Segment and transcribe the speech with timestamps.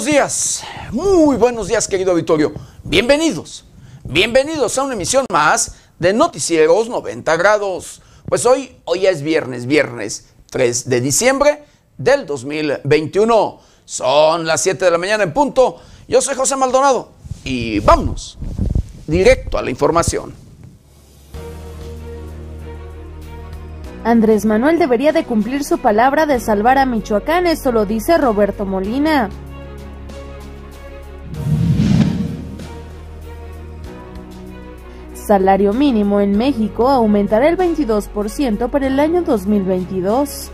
[0.00, 2.54] buenos días, muy buenos días querido auditorio.
[2.84, 3.66] Bienvenidos,
[4.02, 8.00] bienvenidos a una emisión más de Noticieros 90 grados.
[8.26, 11.64] Pues hoy, hoy es viernes, viernes 3 de diciembre
[11.98, 13.60] del 2021.
[13.84, 15.82] Son las 7 de la mañana en punto.
[16.08, 17.12] Yo soy José Maldonado
[17.44, 18.38] y vámonos
[19.06, 20.32] directo a la información.
[24.02, 28.64] Andrés Manuel debería de cumplir su palabra de salvar a Michoacán, esto lo dice Roberto
[28.64, 29.28] Molina.
[35.30, 40.50] Salario mínimo en México aumentará el 22% para el año 2022.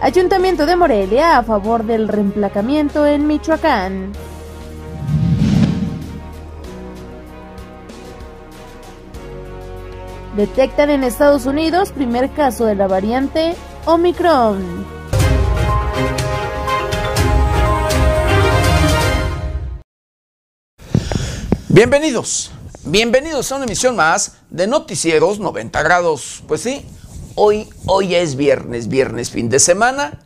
[0.00, 4.10] Ayuntamiento de Morelia a favor del reemplacamiento en Michoacán.
[10.34, 13.54] Detectan en Estados Unidos primer caso de la variante
[13.86, 14.99] Omicron.
[21.72, 22.50] Bienvenidos,
[22.84, 26.42] bienvenidos a una emisión más de Noticieros 90 grados.
[26.48, 26.84] Pues sí,
[27.36, 30.18] hoy, hoy es viernes, viernes fin de semana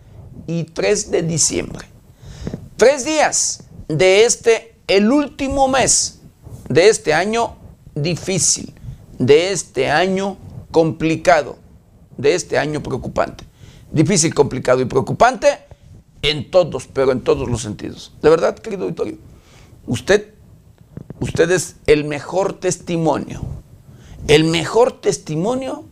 [0.46, 1.86] y 3 de diciembre.
[2.78, 6.20] Tres días de este, el último mes
[6.70, 7.56] de este año
[7.94, 8.72] difícil,
[9.18, 10.38] de este año
[10.70, 11.58] complicado,
[12.16, 13.44] de este año preocupante.
[13.92, 15.58] Difícil, complicado y preocupante
[16.22, 18.14] en todos, pero en todos los sentidos.
[18.22, 19.18] De verdad, querido auditorio,
[19.86, 20.33] usted
[21.24, 23.40] usted es el mejor testimonio,
[24.28, 25.86] el mejor testimonio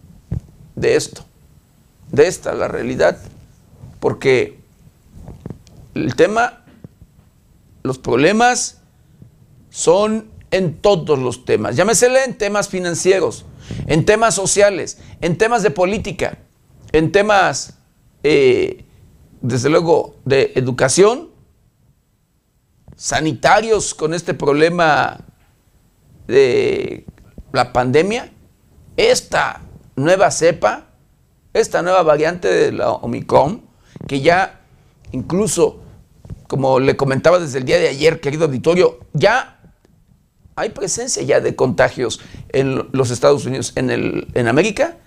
[0.75, 1.25] de esto,
[2.11, 3.19] de esta, la realidad,
[3.99, 4.59] porque
[5.95, 6.65] el tema,
[7.83, 8.83] los problemas
[9.71, 13.47] son en todos los temas, llámesele en temas financieros,
[13.87, 16.41] en temas sociales, en temas de política,
[16.93, 17.79] en temas,
[18.23, 18.85] eh,
[19.41, 21.32] desde luego, de educación,
[22.97, 25.21] sanitarios con este problema
[26.27, 27.07] de
[27.53, 28.33] la pandemia,
[28.97, 29.63] esta
[29.97, 30.87] nueva cepa,
[31.53, 33.63] esta nueva variante de la Omicron,
[34.07, 34.61] que ya
[35.13, 35.81] incluso,
[36.49, 39.59] como le comentaba desde el día de ayer, querido auditorio, ya
[40.57, 42.21] hay presencia ya de contagios
[42.51, 44.99] en los Estados Unidos, en, el, en América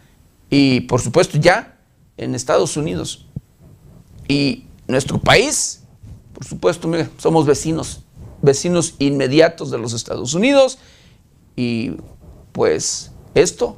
[0.50, 1.78] y por supuesto ya
[2.17, 3.28] en Estados Unidos.
[4.28, 5.84] Y nuestro país
[6.35, 8.01] por supuesto, somos vecinos,
[8.41, 10.78] vecinos inmediatos de los Estados Unidos
[11.56, 11.94] y
[12.51, 13.78] pues esto,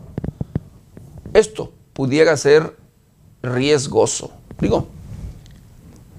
[1.35, 2.75] esto pudiera ser
[3.43, 4.31] riesgoso.
[4.59, 4.87] Digo,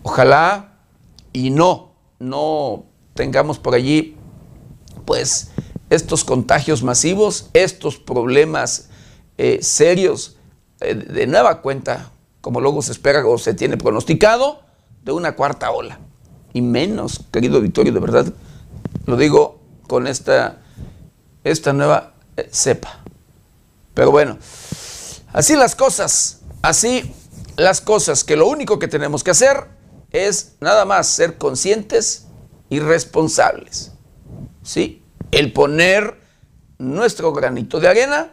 [0.04, 0.78] ojalá
[1.32, 2.84] y no, no
[3.15, 4.16] tengamos por allí
[5.05, 5.50] pues
[5.91, 8.91] estos contagios masivos, estos problemas
[9.38, 10.37] eh, serios
[10.81, 14.60] eh, de nueva cuenta, como luego se espera o se tiene pronosticado,
[15.03, 15.99] de una cuarta ola
[16.53, 18.33] y menos, querido Vittorio, de verdad,
[19.07, 20.59] lo digo con esta,
[21.45, 23.01] esta nueva eh, cepa.
[23.95, 24.39] Pero bueno,
[25.33, 27.15] así las cosas, así
[27.57, 29.67] las cosas, que lo único que tenemos que hacer
[30.11, 32.27] es nada más ser conscientes
[32.71, 33.93] y responsables.
[34.63, 35.03] ¿Sí?
[35.31, 36.21] El poner
[36.79, 38.31] nuestro granito de arena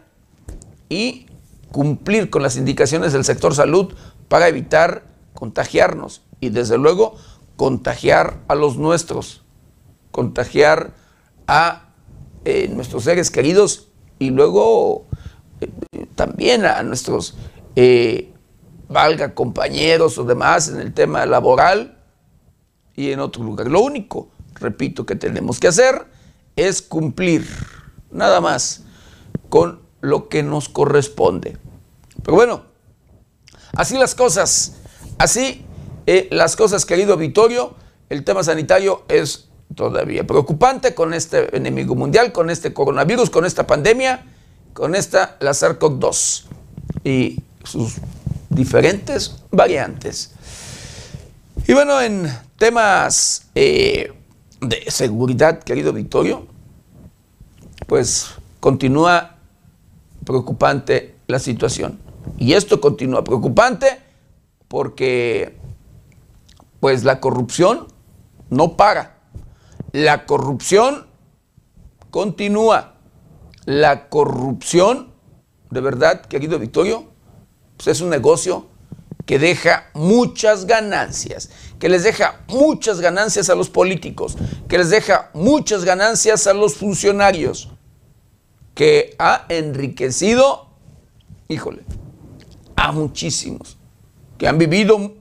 [0.89, 1.27] y
[1.71, 3.93] cumplir con las indicaciones del sector salud
[4.27, 5.03] para evitar
[5.33, 7.17] contagiarnos y desde luego
[7.55, 9.43] contagiar a los nuestros,
[10.11, 10.93] contagiar
[11.47, 11.89] a
[12.43, 13.89] eh, nuestros seres queridos
[14.19, 15.07] y luego
[15.61, 15.69] eh,
[16.15, 17.35] también a nuestros,
[17.75, 18.33] eh,
[18.87, 21.97] valga, compañeros o demás en el tema laboral
[22.95, 23.67] y en otro lugar.
[23.67, 26.05] Lo único, repito, que tenemos que hacer
[26.55, 27.47] es cumplir,
[28.11, 28.83] nada más,
[29.49, 31.57] con lo que nos corresponde.
[32.23, 32.63] Pero bueno,
[33.73, 34.77] así las cosas,
[35.17, 35.64] así
[36.05, 37.75] eh, las cosas, querido Vittorio,
[38.09, 43.65] el tema sanitario es todavía preocupante con este enemigo mundial, con este coronavirus, con esta
[43.65, 44.23] pandemia,
[44.73, 46.43] con esta, la SARS-CoV-2
[47.03, 47.95] y sus
[48.49, 50.31] diferentes variantes.
[51.67, 54.13] Y bueno, en temas eh,
[54.61, 56.45] de seguridad, querido Vittorio,
[57.87, 58.27] pues
[58.59, 59.37] continúa
[60.23, 61.99] preocupante la situación.
[62.37, 63.99] Y esto continúa preocupante
[64.67, 65.55] porque
[66.79, 67.87] pues la corrupción
[68.49, 69.19] no para.
[69.91, 71.07] La corrupción
[72.11, 72.95] continúa.
[73.65, 75.13] La corrupción,
[75.71, 77.05] de verdad, querido Victorio,
[77.77, 78.67] pues es un negocio
[79.25, 81.49] que deja muchas ganancias,
[81.79, 84.37] que les deja muchas ganancias a los políticos,
[84.67, 87.71] que les deja muchas ganancias a los funcionarios,
[88.75, 90.69] que ha enriquecido,
[91.47, 91.81] híjole,
[92.75, 93.77] a muchísimos
[94.37, 95.13] que han vivido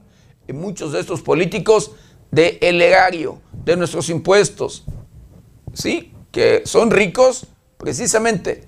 [0.53, 1.91] muchos de estos políticos
[2.31, 4.83] de el erario, de nuestros impuestos,
[5.73, 6.11] ¿sí?
[6.31, 7.47] Que son ricos
[7.77, 8.67] precisamente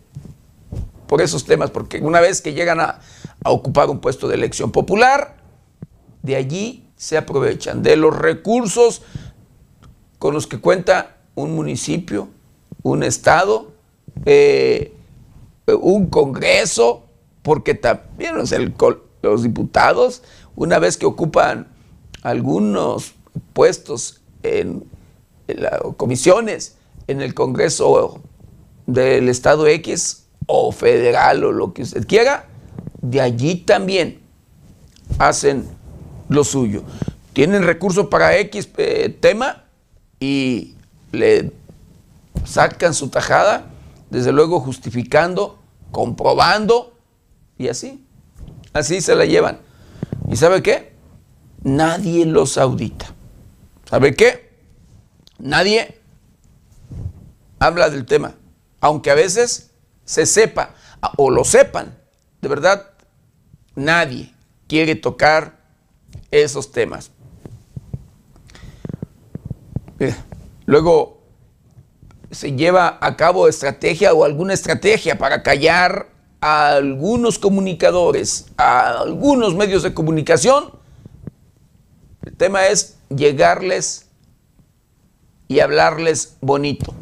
[1.08, 3.00] por esos temas, porque una vez que llegan a,
[3.46, 5.38] ocupar un puesto de elección popular,
[6.22, 9.04] de allí se aprovechan de los recursos
[10.20, 12.28] con los que cuenta un municipio,
[12.84, 13.72] un estado,
[14.26, 14.94] eh,
[15.68, 17.06] un congreso,
[17.42, 18.36] porque también
[19.22, 20.24] los diputados,
[20.58, 21.68] una vez que ocupan
[22.24, 23.14] algunos
[23.54, 24.84] puestos en,
[25.96, 28.22] comisiones en el Congreso
[28.88, 32.48] del Estado X o federal o lo que usted quiera,
[33.02, 34.20] de allí también
[35.20, 35.66] hacen
[36.28, 36.84] lo suyo.
[37.34, 39.66] Tienen recursos para X eh, tema
[40.20, 40.74] y
[41.12, 41.52] le
[42.46, 43.68] sacan su tajada,
[44.10, 45.60] desde luego justificando,
[45.92, 46.98] comprobando
[47.60, 48.04] y así.
[48.74, 49.67] Así se la llevan.
[50.28, 50.94] ¿Y sabe qué?
[51.64, 53.14] Nadie los audita.
[53.90, 54.50] ¿Sabe qué?
[55.40, 56.00] Nadie
[57.60, 58.36] habla del tema,
[58.82, 59.72] aunque a veces
[60.04, 60.76] se sepa
[61.18, 61.98] o lo sepan.
[62.42, 62.92] De verdad,
[63.76, 64.34] nadie
[64.68, 65.60] quiere tocar
[66.32, 67.12] esos temas.
[70.66, 71.24] Luego
[72.32, 79.56] se lleva a cabo estrategia o alguna estrategia para callar a algunos comunicadores, a algunos
[79.56, 80.72] medios de comunicación.
[82.24, 84.08] El tema es llegarles
[85.48, 86.94] y hablarles bonito.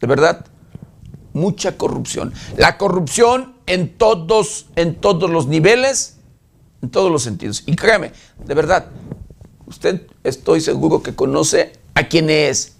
[0.00, 0.46] De verdad,
[1.32, 2.32] mucha corrupción.
[2.56, 6.18] La corrupción en todos, en todos los niveles,
[6.82, 7.62] en todos los sentidos.
[7.66, 8.12] Y créame,
[8.44, 8.86] de verdad,
[9.66, 12.76] usted estoy seguro que conoce a quienes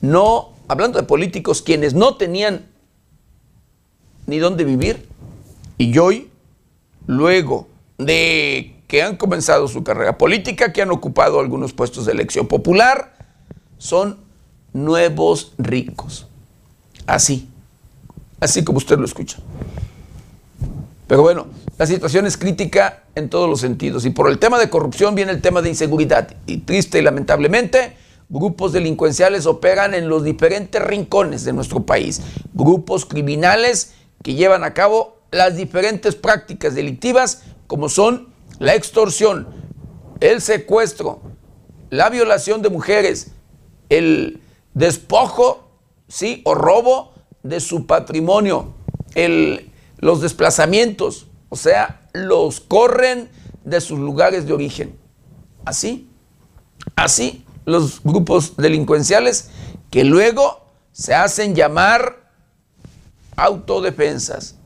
[0.00, 2.66] no, hablando de políticos, quienes no tenían
[4.26, 5.06] ni dónde vivir
[5.78, 6.30] y hoy,
[7.06, 7.68] luego
[7.98, 13.14] de que han comenzado su carrera política, que han ocupado algunos puestos de elección popular,
[13.78, 14.18] son
[14.72, 16.26] nuevos ricos.
[17.06, 17.48] Así,
[18.40, 19.38] así como usted lo escucha.
[21.06, 24.04] Pero bueno, la situación es crítica en todos los sentidos.
[24.04, 26.34] Y por el tema de corrupción viene el tema de inseguridad.
[26.46, 27.96] Y triste y lamentablemente,
[28.28, 32.22] grupos delincuenciales operan en los diferentes rincones de nuestro país.
[32.54, 33.92] Grupos criminales
[34.24, 39.46] que llevan a cabo las diferentes prácticas delictivas como son la extorsión,
[40.20, 41.20] el secuestro,
[41.90, 43.32] la violación de mujeres,
[43.90, 44.40] el
[44.72, 45.68] despojo,
[46.08, 47.12] sí, o robo
[47.42, 48.74] de su patrimonio,
[49.14, 53.28] el, los desplazamientos, o sea, los corren
[53.62, 54.98] de sus lugares de origen.
[55.66, 56.08] Así,
[56.96, 59.50] así los grupos delincuenciales
[59.90, 62.23] que luego se hacen llamar
[63.36, 64.56] autodefensas,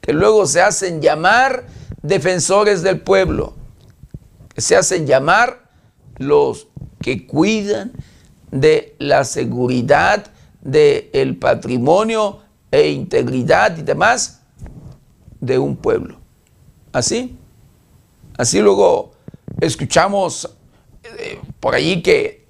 [0.00, 1.66] que luego se hacen llamar
[2.02, 3.54] defensores del pueblo,
[4.54, 5.70] que se hacen llamar
[6.16, 6.68] los
[7.00, 7.92] que cuidan
[8.50, 10.26] de la seguridad
[10.60, 14.42] del patrimonio e integridad y demás
[15.40, 16.18] de un pueblo.
[16.92, 17.36] Así,
[18.36, 19.12] así luego
[19.60, 20.54] escuchamos
[21.04, 22.46] eh, por allí que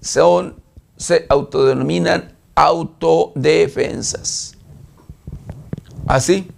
[0.00, 0.62] son,
[0.96, 4.56] se autodenominan autodefensas.
[6.06, 6.48] Así.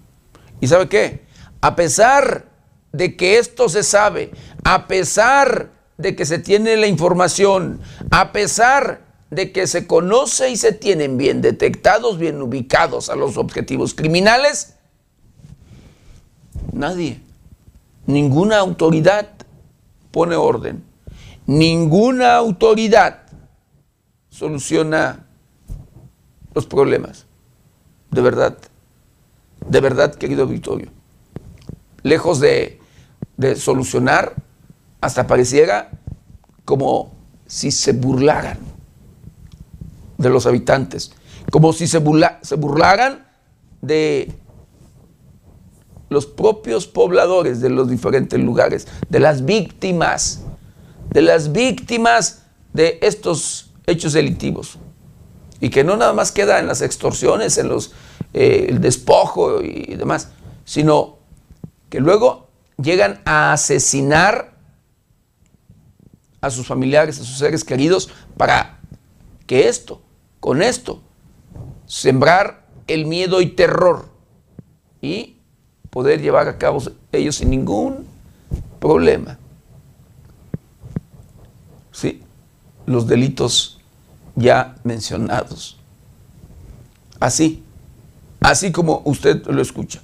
[0.61, 1.25] ¿Y sabe qué?
[1.61, 2.47] A pesar
[2.93, 4.31] de que esto se sabe,
[4.65, 10.57] a pesar de que se tiene la información, a pesar de que se conoce y
[10.57, 14.75] se tienen bien detectados, bien ubicados a los objetivos criminales,
[16.75, 17.21] Nadie.
[18.07, 19.29] Ninguna autoridad
[20.11, 20.85] pone orden.
[21.47, 23.23] Ninguna autoridad
[24.29, 25.27] soluciona
[26.53, 27.27] los problemas.
[28.11, 28.59] De verdad.
[29.69, 30.89] De verdad, querido Victorio.
[32.03, 32.81] Lejos de,
[33.57, 34.35] solucionar,
[35.01, 35.91] hasta pareciera
[36.65, 37.15] como
[37.47, 38.59] si se burlaran
[40.19, 41.13] de los habitantes,
[41.51, 42.03] como si se,
[42.43, 43.27] se burlaran
[43.83, 44.33] de
[46.09, 50.43] los propios pobladores de los diferentes lugares, de las víctimas,
[51.11, 54.79] de las víctimas de estos hechos delictivos.
[55.61, 57.93] Y que no nada más queda en las extorsiones, en los,
[58.35, 60.33] eh, el despojo y demás,
[60.65, 61.19] sino
[61.89, 64.55] que luego llegan a asesinar
[66.41, 68.79] a sus familiares, a sus seres queridos, para
[69.47, 70.03] que esto,
[70.41, 71.01] con esto,
[71.87, 74.09] sembrar el miedo y terror
[75.01, 75.39] y
[75.91, 78.07] poder llevar a cabo ellos sin ningún
[78.81, 79.39] problema.
[81.93, 82.23] Sí,
[82.85, 83.81] los delitos
[84.35, 85.79] ya mencionados.
[87.21, 87.64] Así,
[88.45, 90.03] así como usted lo escucha.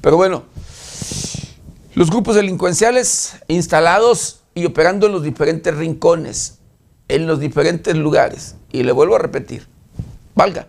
[0.00, 0.44] Pero bueno,
[1.94, 6.58] Los grupos delincuenciales instalados y operando en los diferentes rincones,
[7.06, 9.68] en los diferentes lugares, y le vuelvo a repetir,
[10.34, 10.66] valga,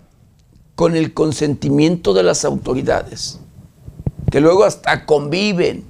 [0.76, 3.40] con el consentimiento de las autoridades,
[4.30, 5.84] que luego hasta conviven,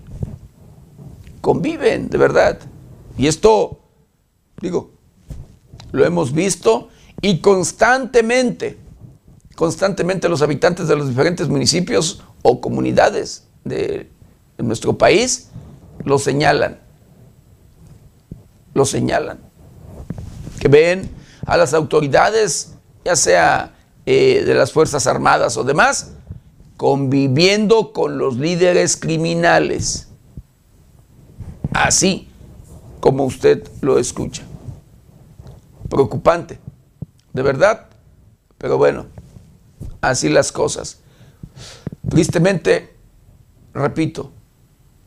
[1.42, 2.60] conviven, de verdad.
[3.18, 3.80] Y esto,
[4.62, 4.92] digo,
[5.92, 6.88] lo hemos visto
[7.22, 8.78] y constantemente,
[9.56, 14.12] constantemente los habitantes de los diferentes municipios o comunidades de,
[14.58, 15.50] nuestro país
[16.04, 16.80] lo señalan,
[18.74, 19.40] lo señalan,
[20.60, 21.10] que ven
[21.46, 26.14] a las autoridades, ya sea eh, de las Fuerzas Armadas o demás,
[26.78, 30.08] conviviendo con los líderes criminales.
[31.74, 32.30] Así
[33.02, 34.44] como usted lo escucha.
[35.90, 36.60] Preocupante,
[37.34, 37.88] de verdad,
[38.58, 39.08] pero bueno,
[40.02, 41.00] así las cosas.
[42.10, 42.96] Tristemente,
[43.74, 44.32] repito,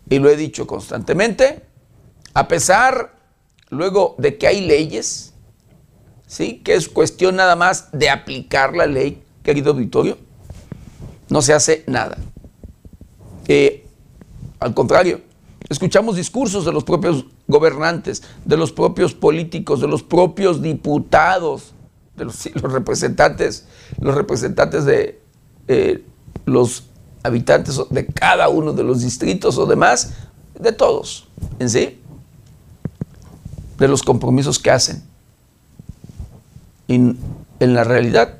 [0.08, 1.62] y lo he dicho constantemente,
[2.34, 3.16] a pesar
[3.70, 5.34] luego de que hay leyes,
[6.26, 6.60] ¿sí?
[6.64, 10.18] que es cuestión nada más de aplicar la ley, querido auditorio,
[11.28, 12.16] no se hace nada.
[13.46, 13.86] Eh,
[14.60, 15.20] al contrario,
[15.68, 21.74] escuchamos discursos de los propios gobernantes, de los propios políticos, de los propios diputados,
[22.18, 23.66] de los, representantes,
[24.00, 25.20] los representantes de
[25.68, 26.04] eh,
[26.44, 26.84] los
[27.22, 30.12] habitantes de cada uno de los distritos o demás,
[30.58, 32.00] de todos en sí,
[33.78, 35.02] de los compromisos que hacen.
[36.86, 38.38] Y en la realidad,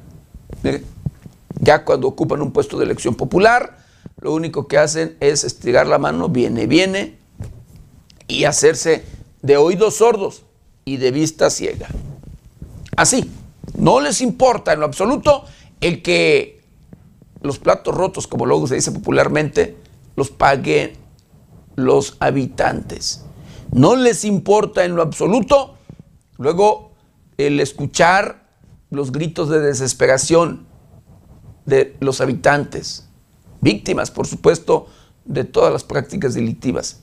[1.61, 3.79] ya cuando ocupan un puesto de elección popular,
[4.21, 7.19] lo único que hacen es estirar la mano, viene, viene,
[8.27, 9.05] y hacerse
[9.43, 10.43] de oídos sordos
[10.85, 11.89] y de vista ciega.
[12.97, 13.31] Así,
[13.77, 15.45] no les importa en lo absoluto
[15.81, 16.63] el que
[17.41, 19.77] los platos rotos, como luego se dice popularmente,
[20.17, 20.93] los paguen
[21.77, 23.25] los habitantes.
[23.73, 25.77] No les importa en lo absoluto
[26.39, 26.93] luego
[27.37, 28.49] el escuchar
[28.91, 30.67] los gritos de desesperación
[31.67, 33.09] de los habitantes,
[33.61, 34.87] víctimas, por supuesto,
[35.25, 37.01] de todas las prácticas delictivas.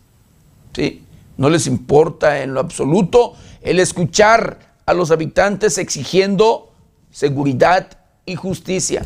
[0.73, 1.03] ¿Sí?
[1.37, 6.71] No les importa en lo absoluto el escuchar a los habitantes exigiendo
[7.11, 9.03] seguridad y justicia.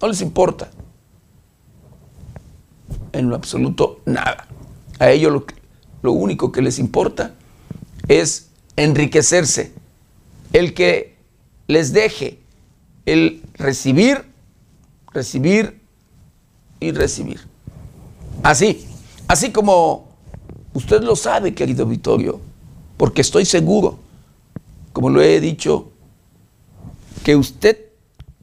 [0.00, 0.70] No les importa.
[3.12, 4.48] En lo absoluto nada.
[4.98, 5.44] A ellos
[6.02, 7.34] lo, único que les importa
[8.08, 9.72] es enriquecerse.
[10.52, 11.16] El que
[11.66, 12.38] les deje
[13.06, 14.24] el recibir,
[15.12, 15.80] recibir
[16.80, 17.40] y recibir.
[18.42, 18.86] Así,
[19.26, 20.08] así como
[20.74, 22.40] usted lo sabe, querido Vittorio,
[22.96, 23.98] porque estoy seguro,
[24.94, 25.90] como lo he dicho,
[27.24, 27.78] que usted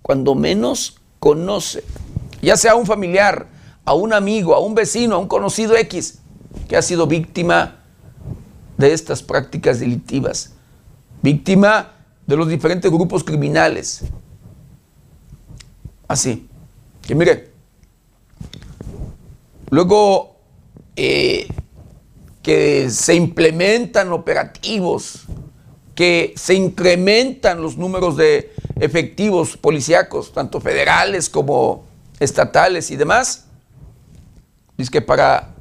[0.02, 1.84] cuando menos conoce,
[2.42, 3.48] ya sea a un familiar,
[3.86, 6.20] a un amigo, a un vecino, a un conocido X,
[6.68, 7.80] que ha sido víctima
[8.78, 10.52] de estas prácticas delictivas,
[11.22, 11.94] víctima
[12.28, 14.02] de los diferentes grupos criminales.
[16.06, 16.50] Así,
[17.02, 17.54] que mire,
[19.70, 20.36] luego
[20.98, 21.48] eh,
[22.44, 25.28] que se implementan operativos,
[25.96, 31.86] que se incrementan los números de efectivos policíacos, tanto federales como
[32.20, 33.48] estatales y demás,
[34.78, 35.54] es para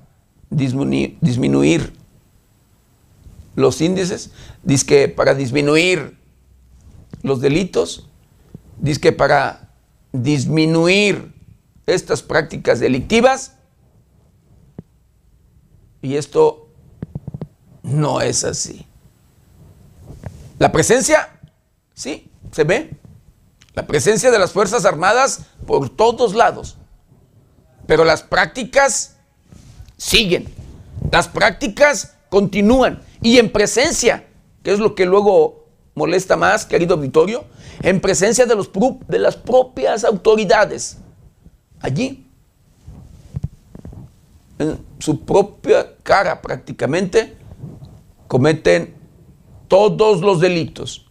[0.49, 1.93] disminuir,
[3.57, 4.31] los índices,
[4.63, 6.17] dice para disminuir
[7.23, 8.09] los delitos,
[8.79, 9.75] dice para
[10.13, 11.35] disminuir
[11.87, 13.57] estas prácticas delictivas,
[16.01, 16.69] y esto
[17.83, 18.87] no es así.
[20.61, 21.40] La presencia,
[21.95, 22.90] sí, se ve.
[23.73, 26.76] La presencia de las Fuerzas Armadas por todos lados.
[27.87, 29.17] Pero las prácticas
[29.97, 30.52] siguen.
[31.11, 33.02] Las prácticas continúan.
[33.23, 34.26] Y en presencia,
[34.62, 35.64] que es lo que luego
[35.95, 37.47] molesta más, querido auditorio,
[37.81, 38.71] en presencia de, los,
[39.09, 40.99] de las propias autoridades.
[41.81, 42.26] Allí,
[44.59, 47.35] en su propia cara prácticamente,
[48.29, 49.00] cometen
[49.71, 51.07] todos los delitos.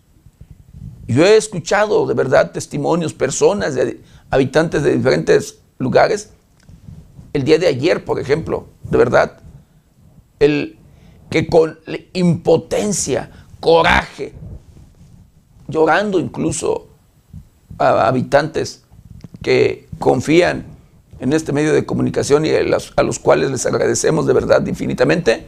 [1.08, 6.32] Yo he escuchado de verdad testimonios, personas, de, habitantes de diferentes lugares.
[7.34, 9.40] El día de ayer, por ejemplo, de verdad,
[10.40, 10.78] el
[11.32, 11.80] que con
[12.14, 14.34] impotencia, coraje,
[15.68, 16.88] llorando incluso
[17.78, 18.84] a habitantes
[19.42, 20.66] que confían
[21.20, 24.66] en este medio de comunicación y a los, a los cuales les agradecemos de verdad
[24.68, 25.48] infinitamente,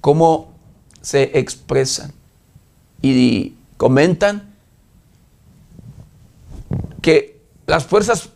[0.00, 0.53] cómo
[1.04, 2.14] se expresan
[3.02, 4.54] y comentan
[7.02, 8.30] que las Fuerzas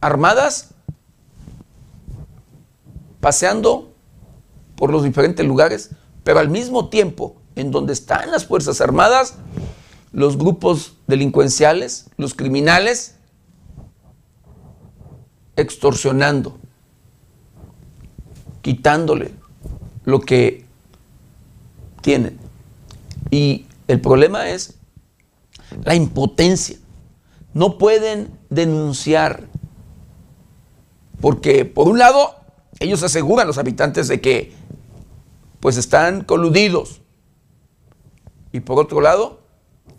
[0.00, 0.70] Armadas
[3.20, 3.92] paseando
[4.74, 5.90] por los diferentes lugares,
[6.24, 9.34] pero al mismo tiempo, en donde están las Fuerzas Armadas,
[10.10, 13.16] los grupos delincuenciales, los criminales,
[15.56, 16.58] extorsionando,
[18.62, 19.32] quitándole
[20.06, 20.63] lo que
[22.04, 22.38] tienen.
[23.30, 24.74] Y el problema es
[25.84, 26.76] la impotencia.
[27.54, 29.48] No pueden denunciar.
[31.22, 32.34] Porque por un lado,
[32.78, 34.52] ellos aseguran los habitantes de que
[35.60, 37.00] pues están coludidos.
[38.52, 39.40] Y por otro lado,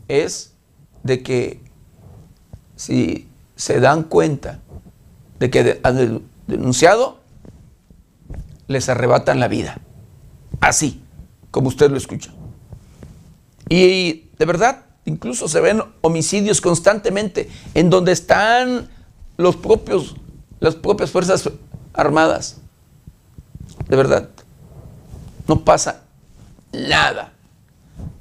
[0.08, 0.54] es
[1.02, 1.60] de que
[2.76, 4.60] si se dan cuenta
[5.40, 7.20] de que han denunciado,
[8.68, 9.82] les arrebatan la vida.
[10.62, 11.05] Así,
[11.56, 12.32] como usted lo escucha.
[13.70, 18.90] Y de verdad, incluso se ven homicidios constantemente en donde están
[19.38, 20.18] los propios,
[20.60, 21.50] las propias fuerzas
[21.94, 22.58] armadas.
[23.88, 24.28] De verdad,
[25.48, 26.02] no pasa
[26.74, 27.32] nada.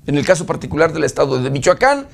[0.06, 2.06] En el caso particular del estado de Michoacán,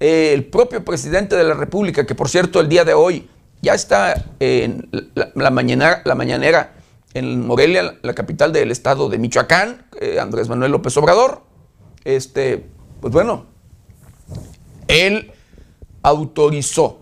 [0.00, 3.30] el propio presidente de la República, que por cierto el día de hoy
[3.62, 6.72] ya está en la, mañana, la mañanera
[7.18, 11.42] en Morelia, la capital del estado de Michoacán, eh, Andrés Manuel López Obrador,
[12.04, 12.66] este,
[13.00, 13.46] pues bueno,
[14.86, 15.32] él
[16.02, 17.00] autorizó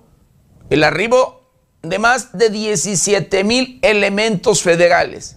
[0.71, 1.43] el arribo
[1.83, 5.37] de más de 17 mil elementos federales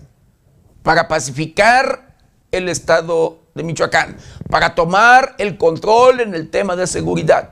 [0.82, 2.18] para pacificar
[2.52, 4.18] el estado de Michoacán,
[4.50, 7.52] para tomar el control en el tema de seguridad.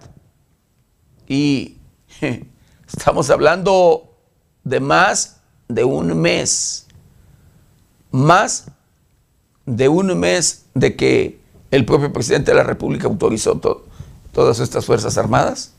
[1.27, 1.77] Y
[2.87, 4.17] estamos hablando
[4.63, 6.86] de más de un mes,
[8.11, 8.71] más
[9.65, 11.39] de un mes de que
[11.71, 13.59] el propio presidente de la República autorizó
[14.33, 15.73] todas estas Fuerzas Armadas.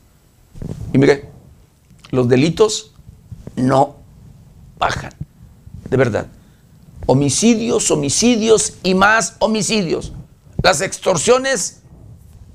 [0.93, 1.29] Y mire,
[2.11, 2.93] los delitos
[3.55, 3.97] no
[4.77, 5.11] bajan,
[5.89, 6.27] de verdad.
[7.05, 10.13] Homicidios, homicidios y más homicidios.
[10.61, 11.81] Las extorsiones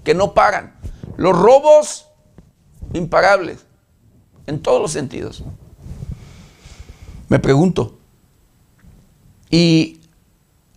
[0.04, 0.74] que no pagan.
[1.16, 2.06] Los robos
[2.92, 3.60] imparables.
[4.46, 5.42] En todos los sentidos.
[7.28, 7.98] Me pregunto,
[9.54, 10.00] ¿y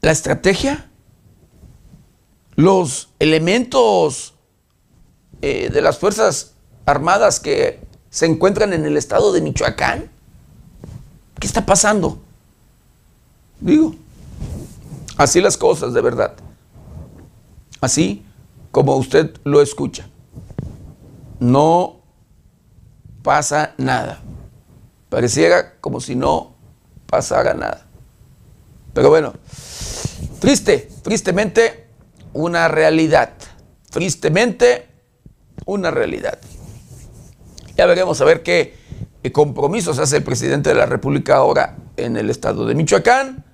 [0.02, 0.88] la estrategia?
[2.58, 4.34] los elementos
[5.42, 10.10] eh, de las Fuerzas Armadas que se encuentran en el estado de Michoacán?
[11.40, 12.20] ¿Qué está pasando?
[13.60, 13.96] Digo,
[15.18, 16.34] así las cosas de verdad.
[17.82, 18.24] Así
[18.72, 20.08] como usted lo escucha.
[21.40, 21.98] No
[23.24, 24.22] pasa nada.
[25.10, 26.54] Pareciera como si no
[27.08, 27.87] pasara nada.
[28.98, 29.32] Pero bueno,
[30.40, 31.86] triste, tristemente
[32.34, 33.32] una realidad.
[33.92, 34.88] Tristemente,
[35.68, 36.40] una realidad.
[37.76, 38.74] Ya veremos a ver qué
[39.32, 43.46] compromisos hace el presidente de la República ahora en el estado de Michoacán,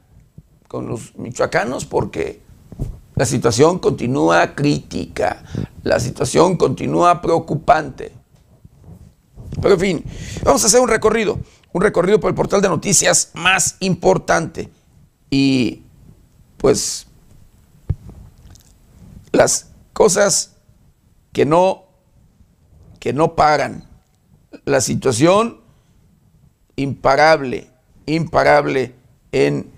[0.70, 2.40] con los michoacanos, porque
[3.16, 5.44] la situación continúa crítica,
[5.84, 8.14] la situación continúa preocupante.
[9.62, 10.06] Pero en fin,
[10.46, 11.38] vamos a hacer un recorrido,
[11.74, 14.72] un recorrido por el portal de noticias más importante.
[15.34, 15.82] Y
[16.58, 17.08] pues
[19.32, 20.54] las cosas
[21.32, 21.86] que no,
[23.00, 23.90] que no pagan.
[24.66, 25.60] La situación
[26.76, 27.68] imparable,
[28.06, 28.94] imparable
[29.32, 29.72] en,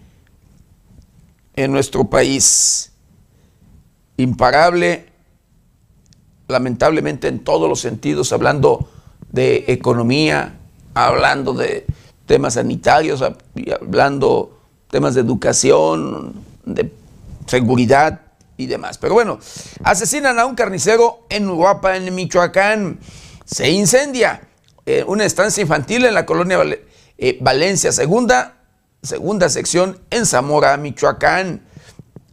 [1.56, 2.92] en nuestro país.
[4.18, 5.06] Imparable,
[6.50, 8.90] lamentablemente en todos los sentidos, hablando
[9.32, 10.60] de economía,
[10.94, 11.86] hablando de
[12.26, 14.55] temas sanitarios, hablando
[14.90, 16.34] temas de educación,
[16.66, 16.92] de
[17.48, 18.22] seguridad,
[18.58, 18.98] y demás.
[18.98, 19.40] Pero bueno,
[19.84, 23.00] asesinan a un carnicero en Uruapa, en Michoacán.
[23.46, 24.48] Se incendia
[24.86, 26.60] eh, una estancia infantil en la colonia
[27.18, 28.58] eh, Valencia, segunda,
[29.02, 31.62] segunda sección en Zamora, Michoacán.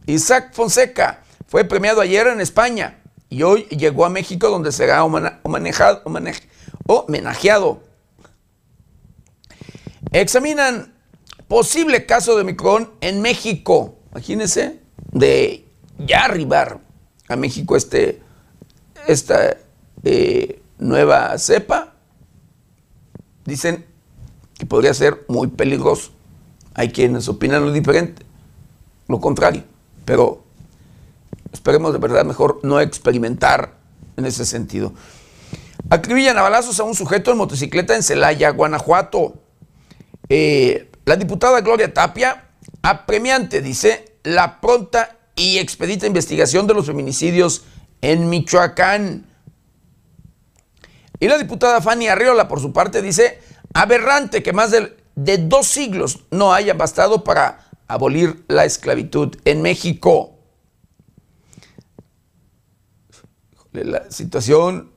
[0.05, 6.01] Isaac Fonseca fue premiado ayer en España y hoy llegó a México donde será homenajeado.
[10.11, 10.92] Examinan
[11.53, 13.99] posible caso de Omicron en México.
[14.11, 14.79] Imagínense,
[15.11, 15.67] de
[15.99, 16.79] ya arribar
[17.29, 18.23] a México este,
[19.05, 19.57] esta
[20.03, 21.93] eh, nueva cepa,
[23.45, 23.85] dicen
[24.57, 26.09] que podría ser muy peligroso.
[26.73, 28.23] Hay quienes opinan lo diferente,
[29.07, 29.63] lo contrario,
[30.05, 30.43] pero
[31.51, 33.75] esperemos de verdad mejor no experimentar
[34.17, 34.91] en ese sentido.
[35.91, 39.35] Acribillan a balazos a un sujeto en motocicleta en Celaya, Guanajuato.
[40.29, 42.49] Eh, la diputada Gloria Tapia,
[42.81, 47.63] apremiante, dice, la pronta y expedita investigación de los feminicidios
[48.01, 49.25] en Michoacán.
[51.19, 53.39] Y la diputada Fanny Arriola, por su parte, dice,
[53.73, 60.37] aberrante que más de dos siglos no haya bastado para abolir la esclavitud en México.
[63.71, 64.91] La situación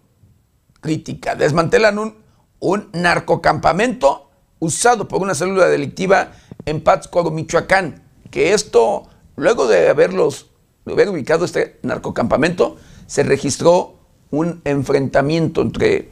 [0.80, 1.34] crítica.
[1.34, 2.16] Desmantelan un,
[2.60, 4.25] un narcocampamento
[4.58, 6.32] usado por una célula delictiva
[6.64, 8.02] en Pátzcuaro, Michoacán.
[8.30, 10.50] Que esto, luego de haberlos,
[10.84, 13.96] de haber ubicado este narcocampamento, se registró
[14.30, 16.10] un enfrentamiento entre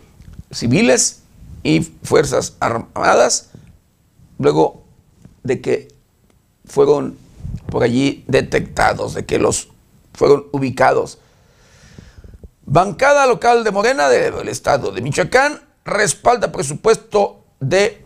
[0.50, 1.22] civiles
[1.62, 3.50] y fuerzas armadas,
[4.38, 4.85] luego
[5.42, 5.88] de que
[6.64, 7.16] fueron
[7.66, 9.68] por allí detectados, de que los
[10.12, 11.18] fueron ubicados.
[12.66, 18.04] Bancada local de Morena del estado de Michoacán respalda presupuesto de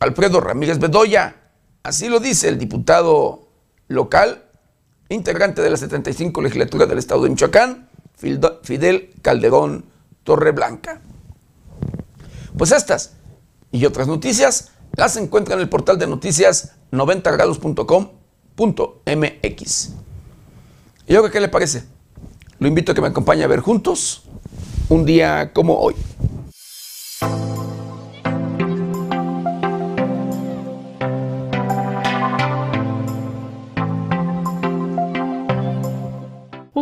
[0.00, 1.36] Alfredo Ramírez Bedoya.
[1.82, 3.48] Así lo dice el diputado
[3.88, 4.44] local,
[5.08, 9.84] integrante de la 75 legislatura del estado de Michoacán, Fidel Calderón
[10.24, 11.00] Torreblanca.
[12.56, 13.14] Pues estas
[13.72, 19.90] y otras noticias las encuentran en el portal de noticias 90grados.com.mx.
[21.06, 21.84] ¿Y ahora qué le parece?
[22.58, 24.24] Lo invito a que me acompañe a ver juntos
[24.88, 25.94] un día como hoy.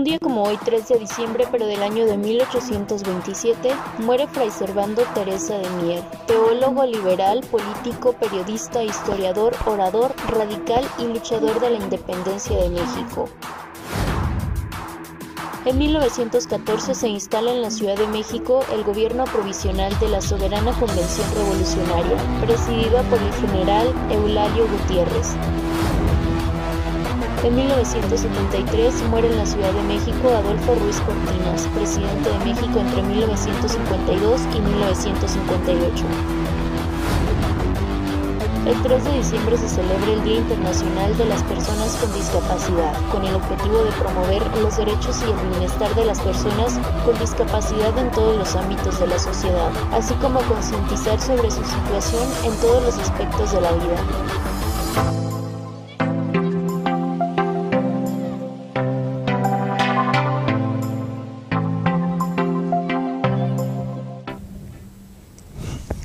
[0.09, 5.59] Día como hoy, 3 de diciembre, pero del año de 1827, muere Fray Servando Teresa
[5.59, 12.71] de Mier, teólogo liberal, político, periodista, historiador, orador, radical y luchador de la independencia de
[12.71, 13.29] México.
[15.66, 20.73] En 1914 se instala en la Ciudad de México el gobierno provisional de la Soberana
[20.81, 25.37] Convención Revolucionaria, presidida por el general Eulalio Gutiérrez.
[27.44, 33.01] En 1973 muere en la Ciudad de México Adolfo Ruiz Cortinas, presidente de México entre
[33.03, 36.05] 1952 y 1958.
[38.66, 43.24] El 3 de diciembre se celebra el Día Internacional de las Personas con Discapacidad, con
[43.24, 48.11] el objetivo de promover los derechos y el bienestar de las personas con discapacidad en
[48.11, 52.98] todos los ámbitos de la sociedad, así como concientizar sobre su situación en todos los
[52.98, 55.38] aspectos de la vida.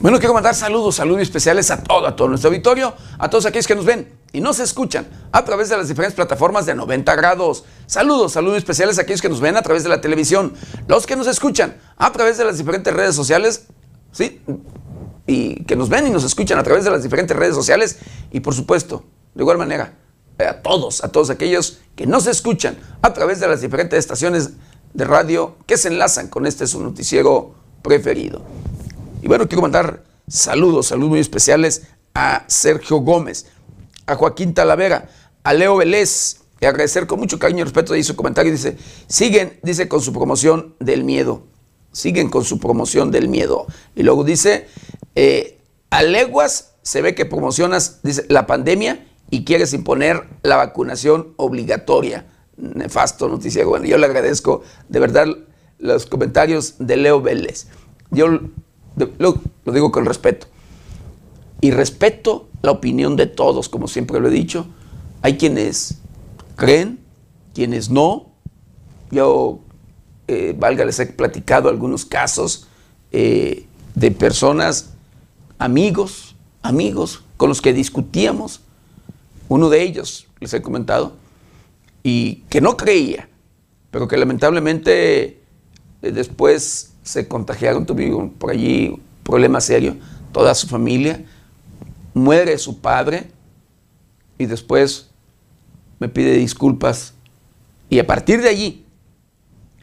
[0.04, 3.66] Bueno, quiero mandar saludos, saludos especiales a todo, a todo nuestro auditorio, a todos aquellos
[3.66, 7.64] que nos ven y nos escuchan a través de las diferentes plataformas de 90 grados.
[7.86, 10.56] Saludos, saludos especiales a aquellos que nos ven a través de la televisión,
[10.90, 13.68] los que nos escuchan a través de las diferentes redes sociales,
[14.12, 14.42] ¿sí?
[15.26, 18.42] Y que nos ven y nos escuchan a través de las diferentes redes sociales y
[18.42, 19.94] por supuesto, de igual manera,
[20.38, 24.50] eh, a todos, a todos aquellos que nos escuchan a través de las diferentes estaciones
[24.94, 28.42] de radio que se enlazan con este su noticiero preferido.
[29.24, 31.84] Y bueno, quiero mandar saludos, saludos muy especiales
[32.14, 33.46] a Sergio Gómez,
[34.06, 35.10] a Joaquín Talavera,
[35.44, 38.52] a Leo Vélez, y agradecer con mucho cariño y respeto ahí su comentario.
[38.52, 41.44] Dice, siguen, dice, con su promoción del miedo.
[41.94, 43.66] Siguen con su promoción del miedo.
[43.96, 44.68] Y luego dice,
[45.16, 45.58] eh,
[45.90, 52.28] a leguas se ve que promocionas, dice, la pandemia y quieres imponer la vacunación obligatoria.
[52.58, 53.66] Nefasto noticia.
[53.66, 55.28] Bueno, yo le agradezco de verdad
[55.80, 57.68] los comentarios de Leo Vélez.
[58.12, 58.28] Yo
[58.96, 60.48] lo, digo con respeto.
[61.62, 64.66] Y respeto la opinión de todos, como siempre lo he dicho.
[65.22, 66.00] Hay quienes
[66.56, 67.00] creen,
[67.54, 68.32] quienes no.
[69.12, 69.60] Yo,
[70.28, 72.68] eh, valga, les he platicado algunos casos
[73.12, 74.94] eh, de personas,
[75.58, 78.62] amigos, amigos, con los que discutíamos.
[79.50, 81.14] Uno de ellos, les he comentado,
[82.04, 83.30] y que no creía,
[83.92, 85.42] pero que lamentablemente
[86.02, 89.96] eh, después se contagiaron, tuvieron por allí problema serio,
[90.32, 91.24] toda su familia,
[92.14, 93.32] muere su padre
[94.38, 95.10] y después
[96.00, 97.14] me pide disculpas.
[97.90, 98.86] Y a partir de allí,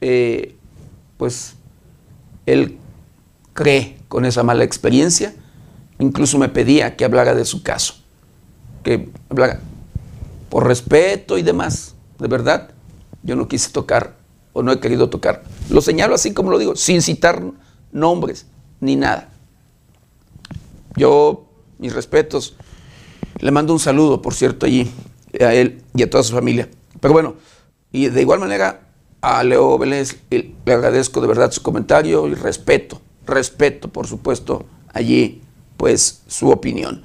[0.01, 0.57] eh,
[1.17, 1.55] pues
[2.47, 2.79] él
[3.53, 5.35] cree con esa mala experiencia,
[5.99, 7.95] incluso me pedía que hablara de su caso,
[8.83, 9.61] que hablara
[10.49, 12.71] por respeto y demás, de verdad,
[13.23, 14.17] yo no quise tocar
[14.53, 15.43] o no he querido tocar.
[15.69, 17.43] Lo señalo así como lo digo, sin citar
[17.93, 18.47] nombres
[18.81, 19.29] ni nada.
[20.97, 21.47] Yo,
[21.79, 22.57] mis respetos,
[23.39, 24.91] le mando un saludo, por cierto, allí,
[25.41, 26.69] a él y a toda su familia.
[27.01, 27.37] Pero bueno,
[27.93, 28.89] y de igual manera
[29.21, 35.43] a Leo Vélez le agradezco de verdad su comentario y respeto, respeto, por supuesto, allí,
[35.77, 37.03] pues, su opinión.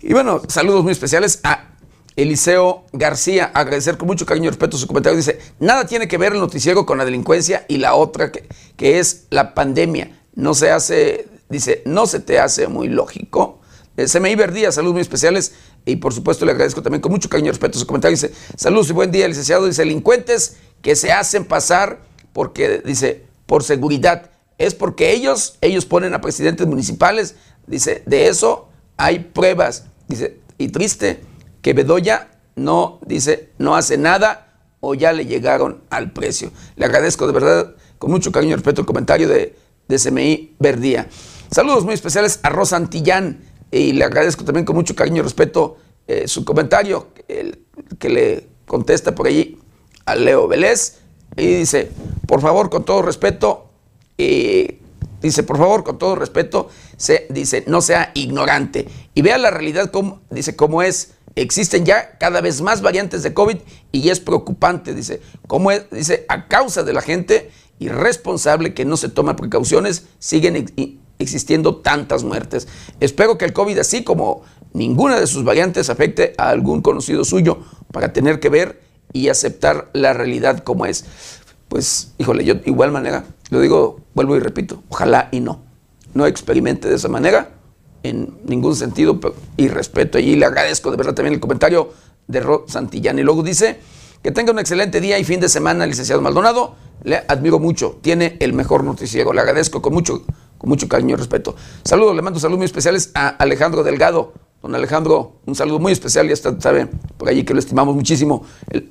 [0.00, 1.73] Y bueno, saludos muy especiales a
[2.16, 5.16] Eliseo García, agradecer con mucho cariño y respeto su comentario.
[5.16, 8.46] Dice, nada tiene que ver el noticiero con la delincuencia y la otra que,
[8.76, 10.20] que es la pandemia.
[10.34, 13.60] No se hace, dice, no se te hace muy lógico.
[13.96, 15.52] Eh, CMI Verdía, saludos muy especiales
[15.84, 18.16] y por supuesto le agradezco también con mucho cariño y respeto su comentario.
[18.16, 19.66] Dice, saludos y buen día, licenciado.
[19.66, 22.00] Dice, delincuentes que se hacen pasar
[22.32, 24.30] porque, dice, por seguridad.
[24.56, 27.34] Es porque ellos, ellos ponen a presidentes municipales.
[27.66, 29.86] Dice, de eso hay pruebas.
[30.06, 31.20] Dice, y triste
[31.64, 36.52] que Bedoya no, dice, no hace nada o ya le llegaron al precio.
[36.76, 39.56] Le agradezco de verdad con mucho cariño y respeto el comentario de,
[39.88, 41.08] de CMI Verdía.
[41.50, 45.78] Saludos muy especiales a Rosa Antillán y le agradezco también con mucho cariño y respeto
[46.06, 47.64] eh, su comentario, el,
[47.98, 49.58] que le contesta por allí
[50.04, 50.98] a Leo Vélez
[51.34, 51.90] y dice,
[52.26, 53.70] por favor, con todo respeto,
[54.18, 54.80] y
[55.22, 59.90] dice, por favor, con todo respeto, se, dice, no sea ignorante y vea la realidad
[59.90, 61.14] como, dice, cómo es.
[61.36, 63.56] Existen ya cada vez más variantes de COVID
[63.90, 68.96] y es preocupante, dice, cómo es, dice, a causa de la gente irresponsable que no
[68.96, 70.72] se toma precauciones, siguen
[71.18, 72.68] existiendo tantas muertes.
[73.00, 74.42] Espero que el COVID, así como
[74.72, 77.58] ninguna de sus variantes, afecte a algún conocido suyo
[77.90, 78.80] para tener que ver
[79.12, 81.04] y aceptar la realidad como es.
[81.68, 85.64] Pues, híjole, yo igual manera, lo digo, vuelvo y repito, ojalá y no.
[86.12, 87.50] No experimente de esa manera
[88.04, 89.18] en ningún sentido
[89.56, 90.20] y respeto.
[90.20, 91.92] Y le agradezco de verdad también el comentario
[92.28, 93.18] de Ro Santillán.
[93.18, 93.80] Y luego dice
[94.22, 96.76] que tenga un excelente día y fin de semana, licenciado Maldonado.
[97.02, 99.32] Le admiro mucho, tiene el mejor noticiero.
[99.32, 100.24] Le agradezco con mucho
[100.66, 101.54] mucho cariño y respeto.
[101.84, 104.32] Saludos, le mando saludos muy especiales a Alejandro Delgado.
[104.62, 106.88] Don Alejandro, un saludo muy especial, ya está, sabe,
[107.18, 108.44] por allí que lo estimamos muchísimo.
[108.70, 108.90] El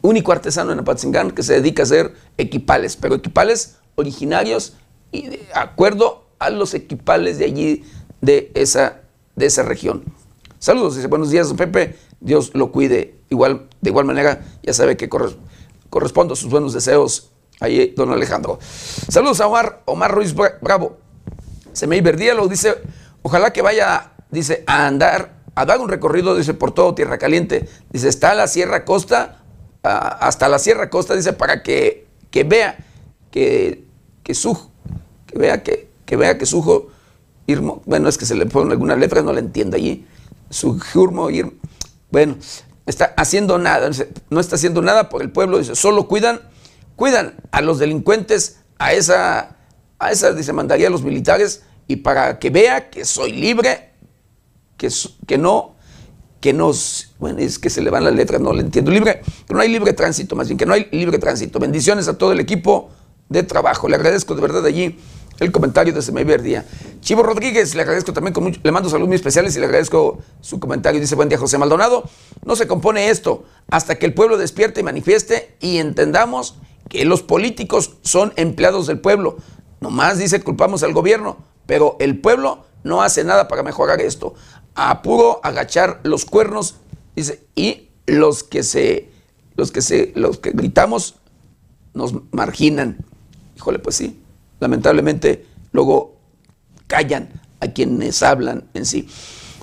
[0.00, 4.74] único artesano en Apatzingán que se dedica a hacer equipales, pero equipales originarios
[5.10, 7.84] y de acuerdo a los equipales de allí,
[8.22, 9.02] de esa,
[9.36, 10.04] de esa región.
[10.58, 13.16] Saludos, dice, buenos días, Pepe, Dios lo cuide.
[13.28, 17.30] Igual, de igual manera, ya sabe que correspondo a sus buenos deseos
[17.60, 18.58] ahí, don Alejandro.
[19.08, 20.98] Saludos a Omar, Omar Ruiz Bravo.
[21.72, 22.76] Se me lo dice,
[23.22, 27.68] ojalá que vaya, dice, a andar, a dar un recorrido, dice, por todo Tierra Caliente.
[27.90, 29.42] Dice, está la Sierra Costa,
[29.82, 32.78] hasta la Sierra Costa, dice, para que, que vea
[33.32, 33.84] que,
[34.22, 34.34] que
[35.26, 36.62] que vea que, que vea que su
[37.52, 40.06] Irmo, bueno, es que se le ponen alguna letra, no la entiendo allí.
[40.50, 41.28] Su Irmo,
[42.10, 42.36] bueno,
[42.86, 43.90] está haciendo nada,
[44.30, 46.40] no está haciendo nada por el pueblo, dice, solo cuidan,
[46.96, 49.56] cuidan a los delincuentes, a esa
[50.02, 53.92] a esa dice, mandaría a los militares y para que vea que soy libre,
[54.76, 54.88] que,
[55.28, 55.76] que no,
[56.40, 59.54] que nos, bueno, es que se le van las letras, no le entiendo, libre, que
[59.54, 61.60] no hay libre tránsito, más bien que no hay libre tránsito.
[61.60, 62.90] Bendiciones a todo el equipo
[63.28, 63.88] de trabajo.
[63.88, 64.98] Le agradezco de verdad allí
[65.38, 66.64] el comentario de Semever Día.
[67.00, 70.18] Chivo Rodríguez, le agradezco también con mucho, le mando saludos muy especiales y le agradezco
[70.40, 71.00] su comentario.
[71.00, 72.04] Dice, buen día José Maldonado,
[72.44, 76.56] no se compone esto hasta que el pueblo despierte y manifieste y entendamos
[76.88, 79.38] que los políticos son empleados del pueblo,
[79.82, 84.34] Nomás dice culpamos al gobierno, pero el pueblo no hace nada para mejorar esto.
[84.76, 86.76] A puro agachar los cuernos,
[87.16, 89.10] dice, y los que se,
[89.56, 91.16] los que se, los que gritamos
[91.94, 93.04] nos marginan.
[93.56, 94.21] Híjole, pues sí,
[94.62, 96.14] lamentablemente luego
[96.86, 99.08] callan a quienes hablan en sí.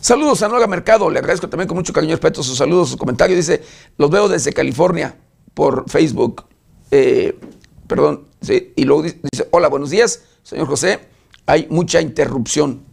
[0.02, 2.98] Saludos a Nueva Mercado, le agradezco también con mucho cariño y respeto sus saludos, sus
[2.98, 3.38] comentarios.
[3.38, 3.64] Dice,
[3.98, 5.16] los veo desde California
[5.54, 6.46] por Facebook.
[6.92, 7.40] Eh,
[7.88, 8.28] perdón,
[8.76, 11.00] y luego dice, hola, buenos días, señor José,
[11.46, 12.84] hay mucha interrupción,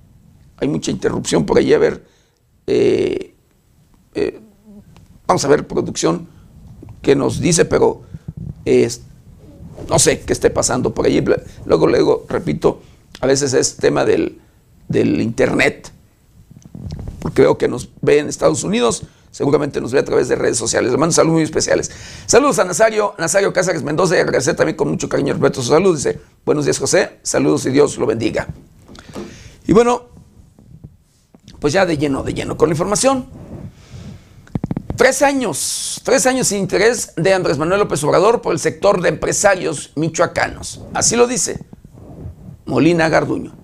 [0.59, 2.05] hay mucha interrupción por allí, a ver,
[2.67, 3.35] eh,
[4.15, 4.41] eh,
[5.27, 6.29] vamos a ver producción
[7.03, 8.03] que nos dice, pero
[9.89, 11.25] no sé qué esté pasando por allí.
[11.65, 12.81] Luego, luego, repito,
[13.21, 14.41] a veces es tema del,
[14.89, 15.91] del internet,
[17.21, 20.57] porque veo que nos ve en Estados Unidos, seguramente nos ve a través de redes
[20.57, 20.91] sociales.
[20.91, 21.91] Le mando saludos muy especiales.
[22.27, 25.69] Saludos a Nazario, Nazario Cáceres Mendoza y agradecer también con mucho cariño y respeto su
[25.69, 25.97] salud.
[25.97, 28.47] Dice, buenos días José, saludos y Dios lo bendiga.
[29.67, 30.05] Y bueno,
[31.61, 33.27] pues ya de lleno, de lleno con la información.
[34.97, 39.11] Tres años, tres años sin interés de Andrés Manuel López Obrador por el sector de
[39.11, 40.87] empresarios michoacanos.
[40.95, 41.67] Así lo dice
[42.65, 43.55] Molina Garduño.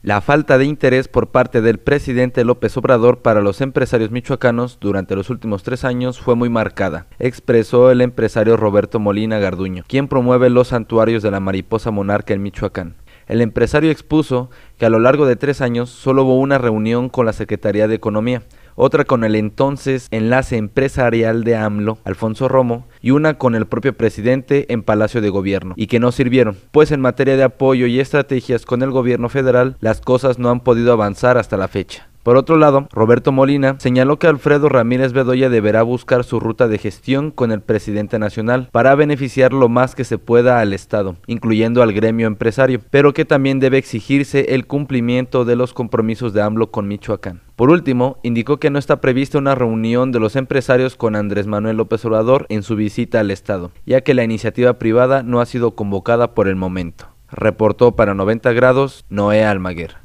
[0.00, 5.14] La falta de interés por parte del presidente López Obrador para los empresarios michoacanos durante
[5.14, 10.48] los últimos tres años fue muy marcada, expresó el empresario Roberto Molina Garduño, quien promueve
[10.48, 12.96] los santuarios de la mariposa monarca en Michoacán.
[13.28, 17.26] El empresario expuso que a lo largo de tres años solo hubo una reunión con
[17.26, 18.42] la Secretaría de Economía,
[18.74, 23.96] otra con el entonces enlace empresarial de AMLO, Alfonso Romo, y una con el propio
[23.96, 28.00] presidente en Palacio de Gobierno, y que no sirvieron, pues en materia de apoyo y
[28.00, 32.11] estrategias con el gobierno federal las cosas no han podido avanzar hasta la fecha.
[32.22, 36.78] Por otro lado, Roberto Molina señaló que Alfredo Ramírez Bedoya deberá buscar su ruta de
[36.78, 41.82] gestión con el presidente nacional para beneficiar lo más que se pueda al Estado, incluyendo
[41.82, 46.70] al gremio empresario, pero que también debe exigirse el cumplimiento de los compromisos de AMLO
[46.70, 47.40] con Michoacán.
[47.56, 51.76] Por último, indicó que no está prevista una reunión de los empresarios con Andrés Manuel
[51.76, 55.72] López Obrador en su visita al Estado, ya que la iniciativa privada no ha sido
[55.72, 57.08] convocada por el momento.
[57.30, 60.01] Reportó para 90 grados Noé Almaguer.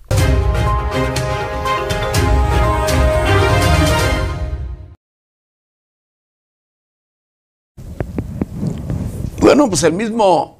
[9.47, 10.59] Bueno, pues el mismo,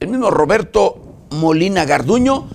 [0.00, 2.46] el mismo Roberto Molina Garduño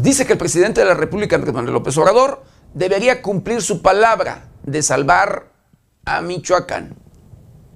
[0.00, 4.48] dice que el presidente de la República, Andrés Manuel López Obrador, debería cumplir su palabra
[4.62, 5.52] de salvar
[6.06, 6.96] a Michoacán.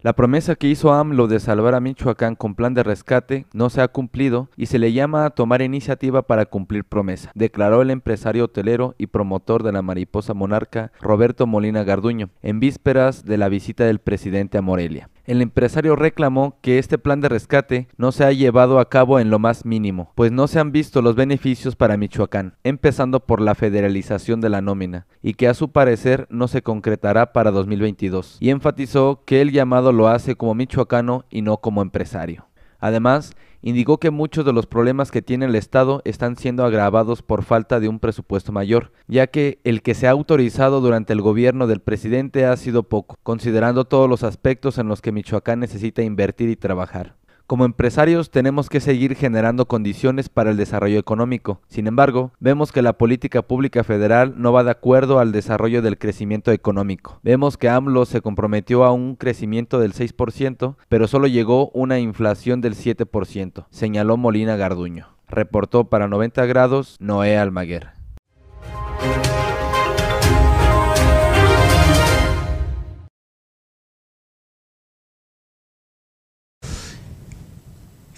[0.00, 3.82] La promesa que hizo AMLO de salvar a Michoacán con plan de rescate no se
[3.82, 8.44] ha cumplido y se le llama a tomar iniciativa para cumplir promesa, declaró el empresario
[8.46, 13.84] hotelero y promotor de la mariposa monarca Roberto Molina Garduño, en vísperas de la visita
[13.84, 15.10] del presidente a Morelia.
[15.24, 19.30] El empresario reclamó que este plan de rescate no se ha llevado a cabo en
[19.30, 23.54] lo más mínimo, pues no se han visto los beneficios para Michoacán, empezando por la
[23.54, 28.50] federalización de la nómina, y que a su parecer no se concretará para 2022, y
[28.50, 32.46] enfatizó que el llamado lo hace como michoacano y no como empresario.
[32.78, 37.44] Además, indicó que muchos de los problemas que tiene el Estado están siendo agravados por
[37.44, 41.66] falta de un presupuesto mayor, ya que el que se ha autorizado durante el gobierno
[41.66, 46.48] del presidente ha sido poco, considerando todos los aspectos en los que Michoacán necesita invertir
[46.48, 47.19] y trabajar.
[47.50, 51.60] Como empresarios tenemos que seguir generando condiciones para el desarrollo económico.
[51.66, 55.98] Sin embargo, vemos que la política pública federal no va de acuerdo al desarrollo del
[55.98, 57.18] crecimiento económico.
[57.24, 62.60] Vemos que AMLO se comprometió a un crecimiento del 6%, pero solo llegó una inflación
[62.60, 65.08] del 7%, señaló Molina Garduño.
[65.26, 67.99] Reportó para 90 grados Noé Almaguer.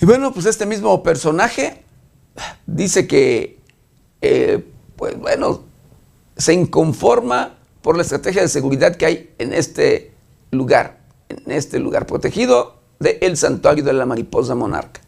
[0.03, 1.85] Y bueno, pues este mismo personaje
[2.67, 3.61] dice que,
[4.21, 4.65] eh,
[4.97, 5.63] pues bueno,
[6.37, 10.11] se inconforma por la estrategia de seguridad que hay en este
[10.51, 15.01] lugar, en este lugar protegido del el santuario de la mariposa monarca.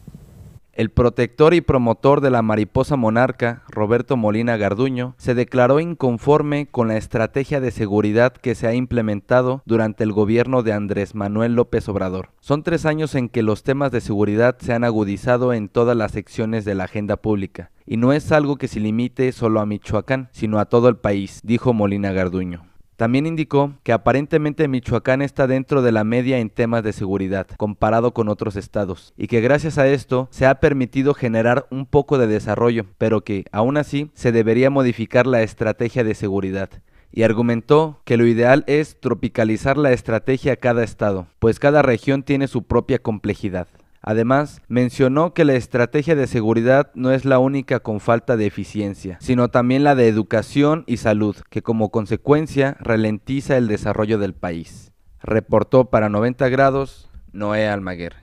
[0.75, 6.89] El protector y promotor de la mariposa monarca, Roberto Molina Garduño, se declaró inconforme con
[6.89, 11.87] la estrategia de seguridad que se ha implementado durante el gobierno de Andrés Manuel López
[11.87, 12.31] Obrador.
[12.41, 16.11] Son tres años en que los temas de seguridad se han agudizado en todas las
[16.11, 20.27] secciones de la agenda pública, y no es algo que se limite solo a Michoacán,
[20.33, 22.74] sino a todo el país, dijo Molina Garduño.
[22.95, 28.13] También indicó que aparentemente Michoacán está dentro de la media en temas de seguridad, comparado
[28.13, 32.27] con otros estados, y que gracias a esto se ha permitido generar un poco de
[32.27, 36.69] desarrollo, pero que, aún así, se debería modificar la estrategia de seguridad
[37.11, 42.23] y argumentó que lo ideal es tropicalizar la estrategia a cada estado, pues cada región
[42.23, 43.67] tiene su propia complejidad.
[44.07, 49.17] Además, mencionó que la estrategia de seguridad no es la única con falta de eficiencia,
[49.19, 54.91] sino también la de educación y salud, que como consecuencia ralentiza el desarrollo del país.
[55.23, 58.13] Reportó para 90 grados Noé Almaguer.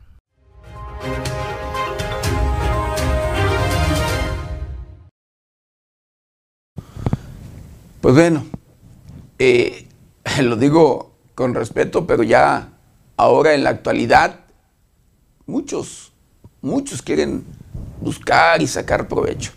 [8.01, 8.45] Pues bueno,
[9.41, 9.89] eh,
[10.45, 12.69] lo digo con respeto, pero ya
[13.17, 14.42] ahora en la actualidad
[15.53, 16.13] Muchos,
[16.63, 17.45] muchos quieren
[18.01, 19.53] buscar y sacar provecho.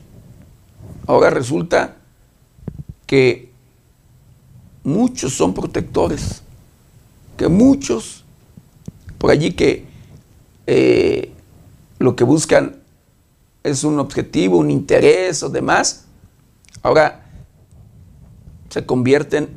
[1.08, 1.96] Ahora resulta
[3.06, 3.50] que
[4.84, 6.42] muchos son protectores,
[7.38, 8.26] que muchos,
[9.18, 9.86] por allí que
[10.68, 11.32] eh,
[11.98, 12.76] lo que buscan
[13.64, 16.08] es un objetivo, un interés o demás,
[16.84, 17.24] ahora
[18.68, 19.48] se convierten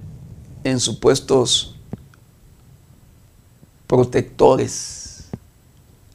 [0.62, 1.74] en supuestos
[3.88, 4.97] protectores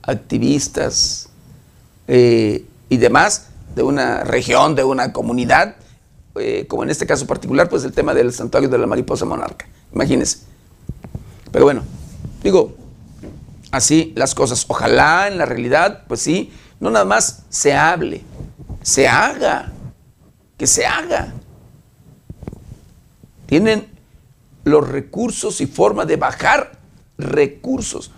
[0.04, 1.30] activistas
[2.08, 5.76] eh, y demás de una región, de una comunidad,
[6.36, 9.68] eh, como en este caso particular, pues el tema del santuario de la mariposa monarca.
[9.94, 10.40] Imagínense.
[11.52, 11.84] Pero bueno,
[12.44, 12.76] digo,
[13.72, 14.66] así las cosas.
[14.68, 18.22] Ojalá en la realidad, pues sí, no nada más se hable,
[18.82, 19.72] se haga,
[20.58, 21.34] que se haga.
[23.46, 23.88] Tienen
[24.64, 26.80] los recursos y forma de bajar
[27.18, 28.12] recursos,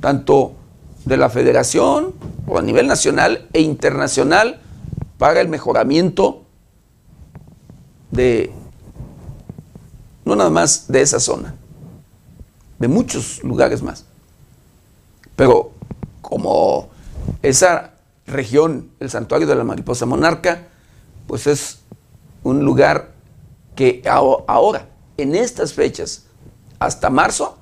[0.00, 0.56] tanto
[1.04, 2.14] de la federación
[2.46, 4.60] o a nivel nacional e internacional
[5.18, 6.42] para el mejoramiento
[8.10, 8.52] de,
[10.24, 11.54] no nada más de esa zona,
[12.78, 14.04] de muchos lugares más.
[15.36, 15.72] Pero
[16.20, 16.90] como
[17.42, 17.94] esa
[18.26, 20.66] región, el santuario de la mariposa monarca,
[21.26, 21.80] pues es
[22.42, 23.12] un lugar
[23.74, 26.24] que ahora, en estas fechas,
[26.78, 27.56] hasta marzo,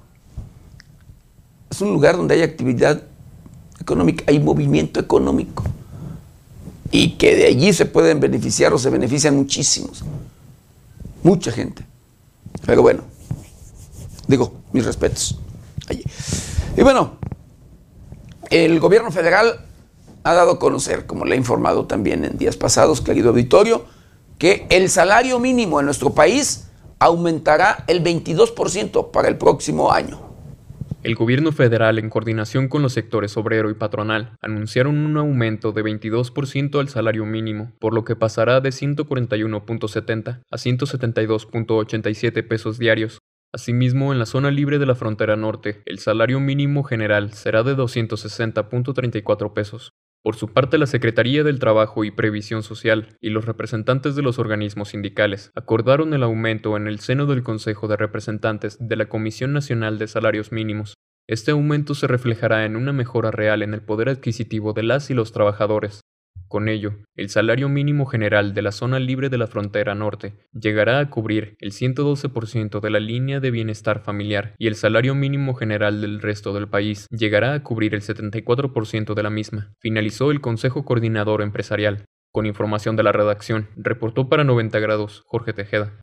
[1.71, 3.03] es un lugar donde hay actividad
[3.81, 5.65] económica, hay movimiento económico.
[6.93, 10.05] Y que de allí se pueden beneficiar o se benefician muchísimos.
[11.23, 11.85] Mucha gente.
[12.67, 13.03] Pero bueno,
[14.27, 15.39] digo, mis respetos.
[16.77, 17.19] Y bueno,
[18.51, 19.67] el gobierno federal
[20.23, 23.85] ha dado a conocer, como le he informado también en días pasados, querido auditorio,
[24.39, 26.65] que el salario mínimo en nuestro país
[26.99, 30.30] aumentará el 22% para el próximo año.
[31.03, 35.83] El gobierno federal, en coordinación con los sectores obrero y patronal, anunciaron un aumento de
[35.83, 43.21] 22% al salario mínimo, por lo que pasará de 141.70 a 172.87 pesos diarios,
[43.53, 47.77] Asimismo, en la zona libre de la frontera norte, el salario mínimo general será de
[47.77, 49.91] 260.34 pesos.
[50.23, 54.39] Por su parte, la Secretaría del Trabajo y Previsión Social y los representantes de los
[54.39, 59.55] organismos sindicales acordaron el aumento en el seno del Consejo de Representantes de la Comisión
[59.55, 60.95] Nacional de Salarios Mínimos.
[61.27, 65.15] Este aumento se reflejará en una mejora real en el poder adquisitivo de las y
[65.15, 66.01] los trabajadores,
[66.51, 70.99] con ello, el salario mínimo general de la zona libre de la frontera norte llegará
[70.99, 76.01] a cubrir el 112% de la línea de bienestar familiar y el salario mínimo general
[76.01, 79.73] del resto del país llegará a cubrir el 74% de la misma.
[79.79, 82.05] Finalizó el Consejo Coordinador Empresarial.
[82.33, 86.01] Con información de la redacción, reportó para 90 grados Jorge Tejeda.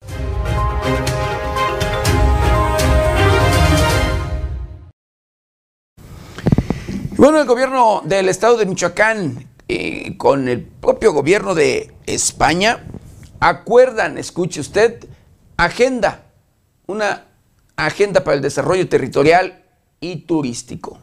[7.17, 12.85] Bueno, el gobierno del estado de Michoacán eh, con el propio gobierno de España,
[13.39, 15.05] acuerdan, escuche usted,
[15.57, 16.31] agenda,
[16.85, 17.25] una
[17.75, 19.63] agenda para el desarrollo territorial
[19.99, 20.99] y turístico.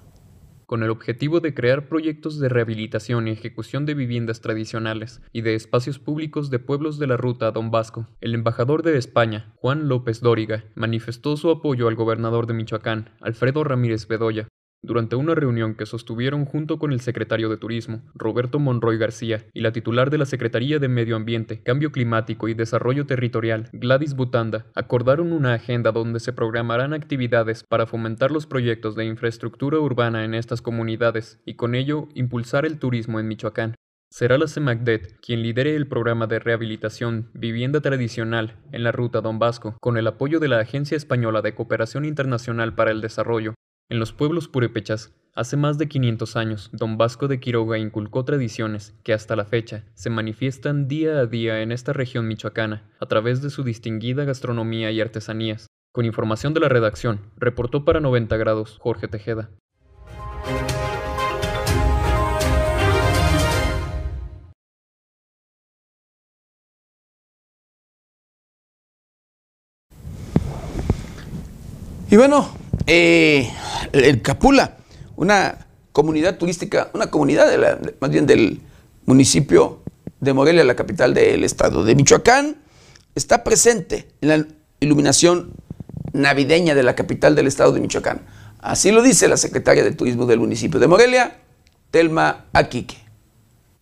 [0.67, 5.55] Con el objetivo de crear proyectos de rehabilitación y ejecución de viviendas tradicionales y de
[5.55, 10.21] espacios públicos de pueblos de la ruta Don Vasco, el embajador de España, Juan López
[10.21, 14.49] Dóriga, manifestó su apoyo al gobernador de Michoacán, Alfredo Ramírez Bedoya,
[14.85, 19.61] durante una reunión que sostuvieron junto con el secretario de Turismo, Roberto Monroy García, y
[19.61, 24.66] la titular de la Secretaría de Medio Ambiente, Cambio Climático y Desarrollo Territorial, Gladys Butanda,
[24.74, 30.35] acordaron una agenda donde se programarán actividades para fomentar los proyectos de infraestructura urbana en
[30.35, 33.74] estas comunidades y con ello impulsar el turismo en Michoacán.
[34.11, 39.41] Será la CEMACDET quien lidere el programa de rehabilitación Vivienda Tradicional en la ruta Don
[39.41, 43.55] Vasco, con el apoyo de la Agencia Española de Cooperación Internacional para el Desarrollo,
[43.91, 48.95] en los pueblos purépechas, hace más de 500 años, don Vasco de Quiroga inculcó tradiciones
[49.03, 53.43] que hasta la fecha se manifiestan día a día en esta región michoacana a través
[53.43, 55.66] de su distinguida gastronomía y artesanías.
[55.93, 59.51] Con información de la redacción, reportó para 90 grados Jorge Tejeda.
[72.11, 72.49] Y bueno,
[72.87, 73.51] eh,
[73.93, 74.76] el Capula,
[75.16, 78.61] una comunidad turística, una comunidad más bien del
[79.07, 79.82] municipio
[80.20, 82.57] de Morelia, la capital del estado de Michoacán,
[83.14, 84.47] está presente en la
[84.80, 85.53] iluminación
[86.12, 88.22] navideña de la capital del estado de Michoacán.
[88.59, 91.39] Así lo dice la secretaria de Turismo del municipio de Morelia,
[91.91, 93.04] Telma Aquique.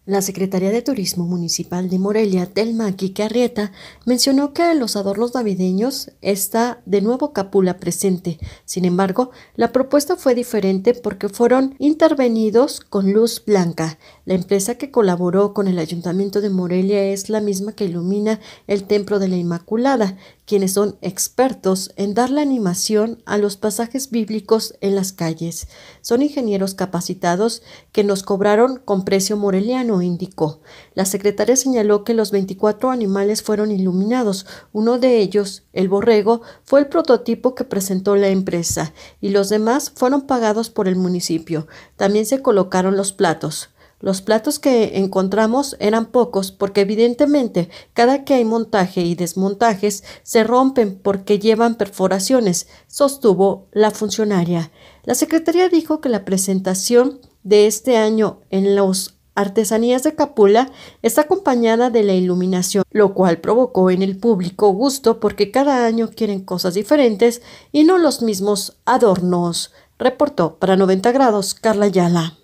[0.05, 3.71] La Secretaría de Turismo Municipal de Morelia, Telma Arrieta,
[4.05, 8.41] mencionó que en los adornos navideños está de nuevo Capula presente.
[8.65, 13.97] Sin embargo, la propuesta fue diferente porque fueron intervenidos con luz blanca.
[14.25, 18.85] La empresa que colaboró con el Ayuntamiento de Morelia es la misma que ilumina el
[18.85, 20.17] Templo de la Inmaculada,
[20.47, 25.67] quienes son expertos en dar la animación a los pasajes bíblicos en las calles.
[26.03, 30.61] Son ingenieros capacitados que nos cobraron con precio moreliano, indicó.
[30.95, 34.47] La secretaria señaló que los 24 animales fueron iluminados.
[34.73, 39.91] Uno de ellos, el borrego, fue el prototipo que presentó la empresa y los demás
[39.93, 41.67] fueron pagados por el municipio.
[41.97, 43.72] También se colocaron los platos.
[44.03, 50.43] Los platos que encontramos eran pocos porque evidentemente cada que hay montaje y desmontajes se
[50.43, 54.73] rompen porque llevan perforaciones, sostuvo la funcionaria.
[55.05, 60.71] La Secretaría dijo que la presentación de este año en los Artesanías de Capula
[61.03, 66.11] está acompañada de la iluminación, lo cual provocó en el público gusto porque cada año
[66.11, 67.41] quieren cosas diferentes
[67.71, 69.73] y no los mismos adornos.
[69.97, 72.37] Reportó para 90 grados Carla Yala.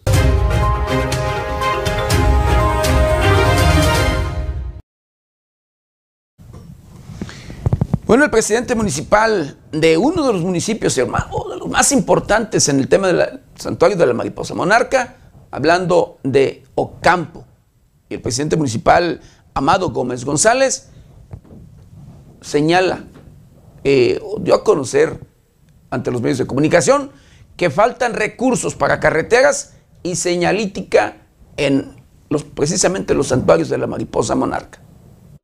[8.08, 12.88] Bueno, el presidente municipal de uno de los municipios, de los más importantes en el
[12.88, 15.16] tema del santuario de la mariposa monarca,
[15.50, 17.44] hablando de Ocampo,
[18.08, 19.20] y el presidente municipal
[19.52, 20.88] Amado Gómez González,
[22.40, 23.04] señala,
[23.84, 25.20] eh, dio a conocer
[25.90, 27.10] ante los medios de comunicación
[27.58, 31.18] que faltan recursos para carreteras y señalítica
[31.58, 34.80] en los, precisamente los santuarios de la mariposa monarca.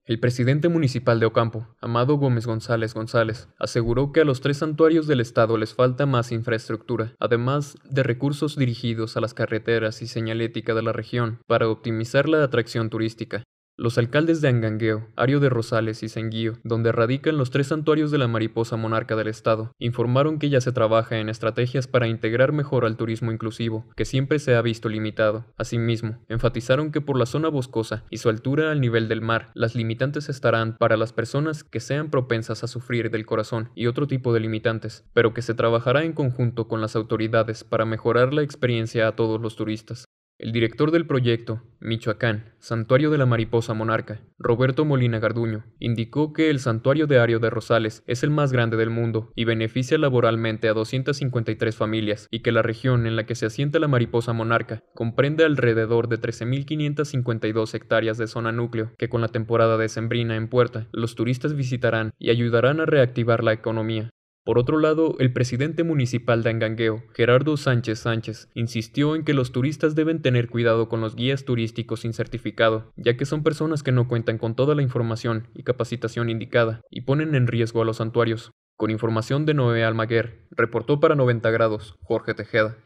[0.07, 5.07] El presidente municipal de Ocampo, Amado Gómez González González, aseguró que a los tres santuarios
[5.07, 10.75] del estado les falta más infraestructura, además de recursos dirigidos a las carreteras y señalética
[10.75, 13.45] de la región para optimizar la atracción turística.
[13.77, 18.19] Los alcaldes de Angangueo, Ario de Rosales y Senguío, donde radican los tres santuarios de
[18.19, 22.85] la mariposa monarca del estado, informaron que ya se trabaja en estrategias para integrar mejor
[22.85, 25.47] al turismo inclusivo, que siempre se ha visto limitado.
[25.57, 29.75] Asimismo, enfatizaron que por la zona boscosa y su altura al nivel del mar, las
[29.75, 34.33] limitantes estarán para las personas que sean propensas a sufrir del corazón y otro tipo
[34.33, 39.09] de limitantes, pero que se trabajará en conjunto con las autoridades para mejorar la experiencia
[39.09, 40.05] a todos los turistas.
[40.45, 46.51] El director del proyecto, Michoacán, Santuario de la Mariposa Monarca, Roberto Molina Garduño, indicó que
[46.51, 50.69] el santuario de Ario de Rosales es el más grande del mundo y beneficia laboralmente
[50.69, 54.83] a 253 familias y que la región en la que se asienta la mariposa monarca
[54.95, 60.49] comprende alrededor de 13.552 hectáreas de zona núcleo que con la temporada de sembrina en
[60.49, 64.11] puerta los turistas visitarán y ayudarán a reactivar la economía.
[64.45, 69.53] Por otro lado, el presidente municipal de Angangueo, Gerardo Sánchez Sánchez, insistió en que los
[69.53, 73.91] turistas deben tener cuidado con los guías turísticos sin certificado, ya que son personas que
[73.91, 77.97] no cuentan con toda la información y capacitación indicada y ponen en riesgo a los
[77.97, 78.51] santuarios.
[78.77, 82.77] Con información de Noé Almaguer, reportó para 90 grados Jorge Tejeda.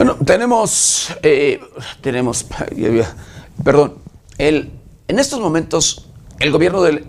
[0.00, 1.60] Bueno, tenemos, eh,
[2.00, 2.46] tenemos,
[3.64, 3.98] perdón,
[4.38, 4.70] el,
[5.08, 7.04] en estos momentos el gobierno del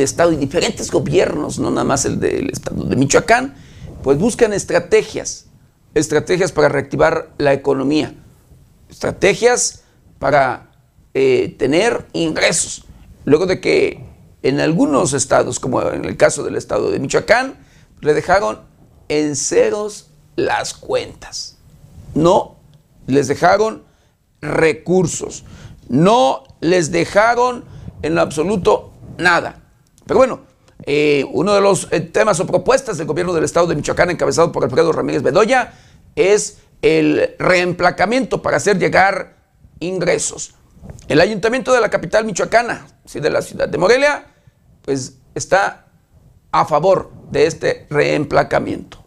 [0.00, 3.54] Estado y diferentes gobiernos, no nada más el del Estado de Michoacán,
[4.02, 5.48] pues buscan estrategias,
[5.92, 8.14] estrategias para reactivar la economía,
[8.88, 9.82] estrategias
[10.18, 10.70] para
[11.12, 12.86] eh, tener ingresos.
[13.26, 14.06] Luego de que
[14.42, 17.58] en algunos estados, como en el caso del estado de Michoacán,
[18.00, 18.60] le dejaron
[19.10, 21.58] en ceros las cuentas
[22.14, 22.56] no
[23.06, 23.84] les dejaron
[24.40, 25.44] recursos,
[25.88, 27.64] no les dejaron
[28.02, 29.62] en absoluto nada.
[30.06, 30.40] Pero bueno,
[30.84, 34.50] eh, uno de los eh, temas o propuestas del gobierno del estado de Michoacán, encabezado
[34.50, 35.74] por Alfredo Ramírez Bedoya,
[36.16, 39.36] es el reemplacamiento para hacer llegar
[39.78, 40.54] ingresos.
[41.08, 44.26] El ayuntamiento de la capital michoacana, sí, de la ciudad de Morelia,
[44.82, 45.86] pues está
[46.50, 49.01] a favor de este reemplacamiento.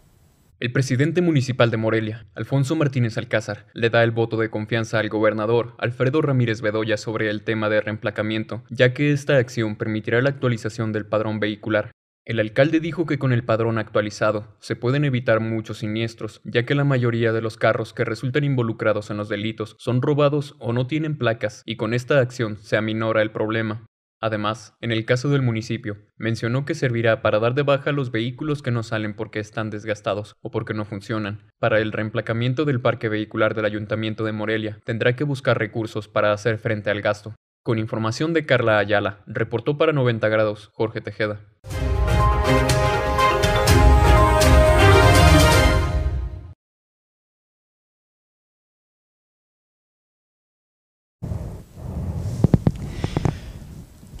[0.58, 5.10] El presidente municipal de Morelia, Alfonso Martínez Alcázar, le da el voto de confianza al
[5.10, 10.30] gobernador Alfredo Ramírez Bedoya sobre el tema de reemplacamiento, ya que esta acción permitirá la
[10.30, 11.90] actualización del padrón vehicular.
[12.24, 16.74] El alcalde dijo que con el padrón actualizado se pueden evitar muchos siniestros, ya que
[16.74, 20.86] la mayoría de los carros que resultan involucrados en los delitos son robados o no
[20.86, 23.84] tienen placas, y con esta acción se aminora el problema.
[24.26, 28.60] Además, en el caso del municipio, mencionó que servirá para dar de baja los vehículos
[28.60, 31.52] que no salen porque están desgastados o porque no funcionan.
[31.60, 36.32] Para el reemplacamiento del parque vehicular del Ayuntamiento de Morelia, tendrá que buscar recursos para
[36.32, 37.36] hacer frente al gasto.
[37.62, 41.38] Con información de Carla Ayala, reportó para 90 grados Jorge Tejeda.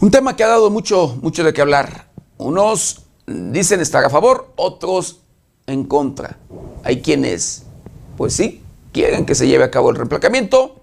[0.06, 2.06] Un tema que ha dado mucho, mucho de qué hablar.
[2.36, 5.22] Unos dicen estar a favor, otros
[5.66, 6.38] en contra.
[6.84, 7.64] Hay quienes,
[8.16, 10.80] pues sí, quieren que se lleve a cabo el reemplacamiento,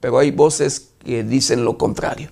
[0.00, 2.30] pero hay voces que dicen lo contrario.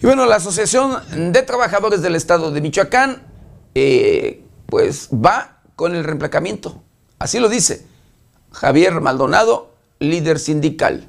[0.00, 0.96] Y bueno, la Asociación
[1.32, 3.22] de Trabajadores del Estado de Michoacán,
[3.76, 6.82] eh, pues va con el reemplacamiento.
[7.20, 7.86] Así lo dice
[8.50, 11.08] Javier Maldonado, líder sindical.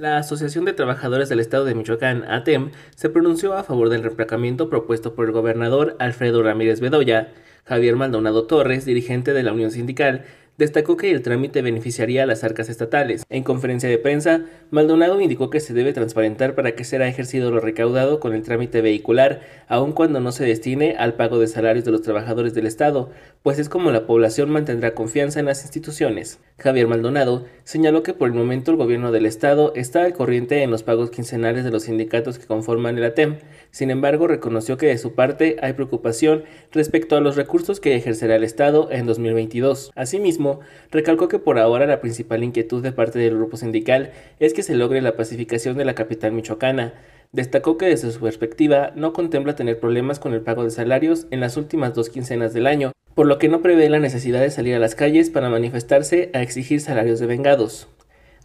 [0.00, 4.70] La Asociación de Trabajadores del Estado de Michoacán, ATEM, se pronunció a favor del reemplacamiento
[4.70, 7.34] propuesto por el gobernador Alfredo Ramírez Bedoya.
[7.66, 10.24] Javier Maldonado Torres, dirigente de la Unión Sindical,
[10.60, 13.24] destacó que el trámite beneficiaría a las arcas estatales.
[13.30, 17.60] En conferencia de prensa, Maldonado indicó que se debe transparentar para que será ejercido lo
[17.60, 21.92] recaudado con el trámite vehicular, aun cuando no se destine al pago de salarios de
[21.92, 23.08] los trabajadores del Estado,
[23.42, 26.40] pues es como la población mantendrá confianza en las instituciones.
[26.58, 30.70] Javier Maldonado señaló que por el momento el gobierno del Estado está al corriente en
[30.70, 33.38] los pagos quincenales de los sindicatos que conforman el ATEM,
[33.70, 38.36] sin embargo reconoció que de su parte hay preocupación respecto a los recursos que ejercerá
[38.36, 39.92] el Estado en 2022.
[39.94, 40.49] Asimismo,
[40.90, 44.74] recalcó que por ahora la principal inquietud de parte del grupo sindical es que se
[44.74, 46.94] logre la pacificación de la capital michoacana.
[47.30, 51.40] Destacó que desde su perspectiva no contempla tener problemas con el pago de salarios en
[51.40, 54.74] las últimas dos quincenas del año, por lo que no prevé la necesidad de salir
[54.74, 57.88] a las calles para manifestarse a exigir salarios de vengados.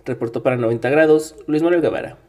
[0.06, 2.25] Reportó para 90 grados Luis Manuel Guevara.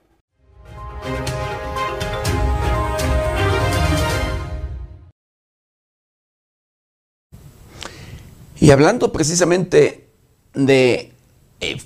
[8.58, 10.08] Y hablando precisamente
[10.54, 11.12] de
[11.60, 11.76] eh,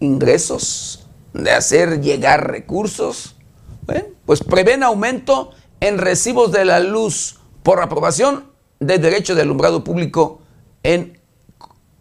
[0.00, 3.36] ingresos, de hacer llegar recursos,
[4.26, 8.44] pues prevén aumento en recibos de la luz por aprobación
[8.80, 10.40] de derecho de alumbrado público
[10.82, 11.18] en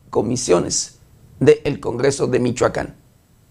[0.10, 1.00] comisiones
[1.40, 2.96] del Congreso de Michoacán.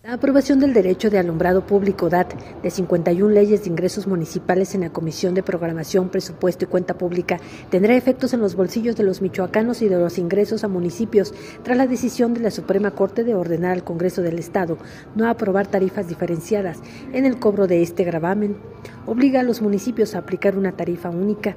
[0.07, 2.33] La aprobación del derecho de alumbrado público DAT
[2.63, 7.41] de 51 leyes de ingresos municipales en la Comisión de Programación, Presupuesto y Cuenta Pública
[7.71, 11.35] tendrá efectos en los bolsillos de los michoacanos y de los ingresos a municipios
[11.65, 14.79] tras la decisión de la Suprema Corte de ordenar al Congreso del Estado
[15.17, 16.79] no aprobar tarifas diferenciadas
[17.13, 18.59] en el cobro de este gravamen.
[19.07, 21.57] Obliga a los municipios a aplicar una tarifa única.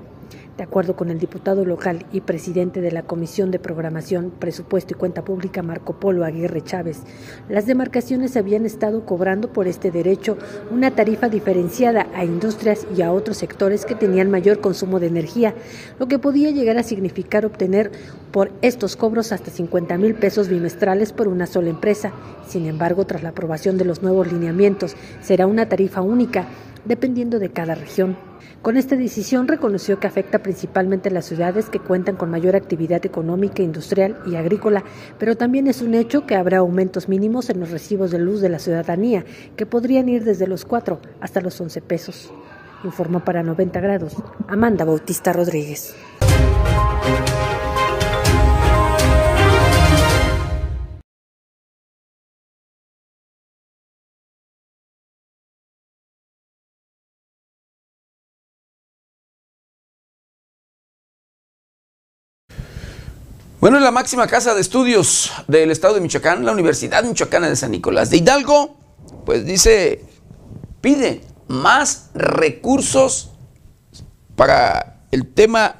[0.58, 4.98] De acuerdo con el diputado local y presidente de la Comisión de Programación, Presupuesto y
[4.98, 7.04] Cuenta Pública, Marco Polo Aguirre Chávez,
[7.48, 10.38] las demarcaciones habían estado cobrando por este derecho
[10.70, 15.56] una tarifa diferenciada a industrias y a otros sectores que tenían mayor consumo de energía,
[15.98, 17.92] lo que podía llegar a significar obtener
[18.32, 22.12] por estos cobros hasta 50 mil pesos bimestrales por una sola empresa.
[22.48, 26.48] Sin embargo, tras la aprobación de los nuevos lineamientos, será una tarifa única,
[26.86, 28.29] dependiendo de cada región.
[28.62, 33.06] Con esta decisión reconoció que afecta principalmente a las ciudades que cuentan con mayor actividad
[33.06, 34.84] económica, industrial y agrícola,
[35.18, 38.50] pero también es un hecho que habrá aumentos mínimos en los recibos de luz de
[38.50, 39.24] la ciudadanía,
[39.56, 42.34] que podrían ir desde los 4 hasta los 11 pesos.
[42.84, 44.16] Informó para 90 grados
[44.50, 45.96] Amanda Bautista Rodríguez.
[63.60, 67.58] Bueno, en la máxima casa de estudios del estado de Michoacán, la Universidad Michoacana de
[67.58, 68.78] San Nicolás de Hidalgo,
[69.26, 70.06] pues dice,
[70.80, 73.32] pide más recursos
[74.38, 75.76] para el tema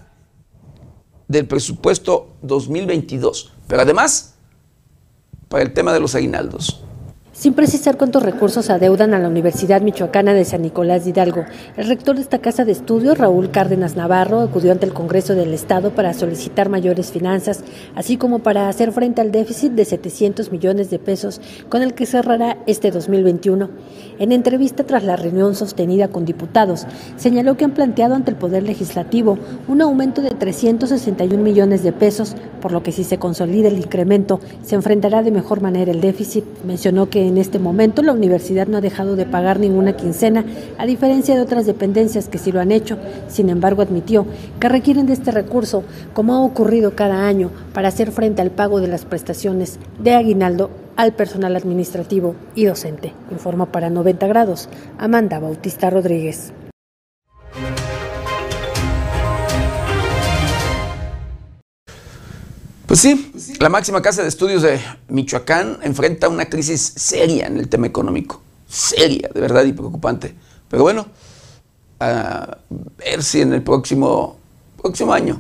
[1.30, 4.34] del presupuesto 2022, pero además
[5.48, 6.84] para el tema de los aguinaldos.
[7.40, 11.46] Sin precisar cuántos recursos adeudan a la Universidad Michoacana de San Nicolás de Hidalgo,
[11.78, 15.54] el rector de esta casa de estudios, Raúl Cárdenas Navarro, acudió ante el Congreso del
[15.54, 17.64] Estado para solicitar mayores finanzas,
[17.96, 22.06] así como para hacer frente al déficit de 700 millones de pesos con el que
[22.06, 23.70] cerrará este 2021.
[24.20, 28.64] En entrevista tras la reunión sostenida con diputados, señaló que han planteado ante el Poder
[28.64, 29.38] Legislativo
[29.70, 34.42] un aumento de 361 millones de pesos, por lo que si se consolida el incremento,
[34.62, 36.44] se enfrentará de mejor manera el déficit.
[36.66, 40.44] Mencionó que en este momento la universidad no ha dejado de pagar ninguna quincena,
[40.78, 42.98] a diferencia de otras dependencias que sí lo han hecho.
[43.28, 44.26] Sin embargo, admitió
[44.60, 48.82] que requieren de este recurso, como ha ocurrido cada año, para hacer frente al pago
[48.82, 53.14] de las prestaciones de aguinaldo al personal administrativo y docente.
[53.32, 54.68] Informa para 90 grados
[54.98, 56.52] Amanda Bautista Rodríguez.
[62.90, 67.70] Pues sí, la máxima casa de estudios de Michoacán enfrenta una crisis seria en el
[67.70, 68.42] tema económico.
[68.68, 70.34] Seria, de verdad, y preocupante.
[70.68, 71.06] Pero bueno,
[72.00, 72.58] a
[72.98, 74.40] ver si en el próximo,
[74.82, 75.40] próximo año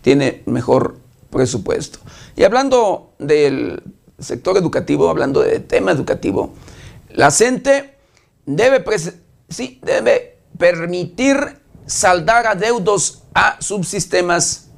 [0.00, 0.96] tiene mejor
[1.30, 2.00] presupuesto.
[2.34, 3.80] Y hablando del
[4.18, 6.52] sector educativo, hablando de tema educativo,
[7.10, 7.94] la CENTE
[8.44, 8.84] debe,
[9.48, 14.71] sí, debe permitir saldar adeudos a subsistemas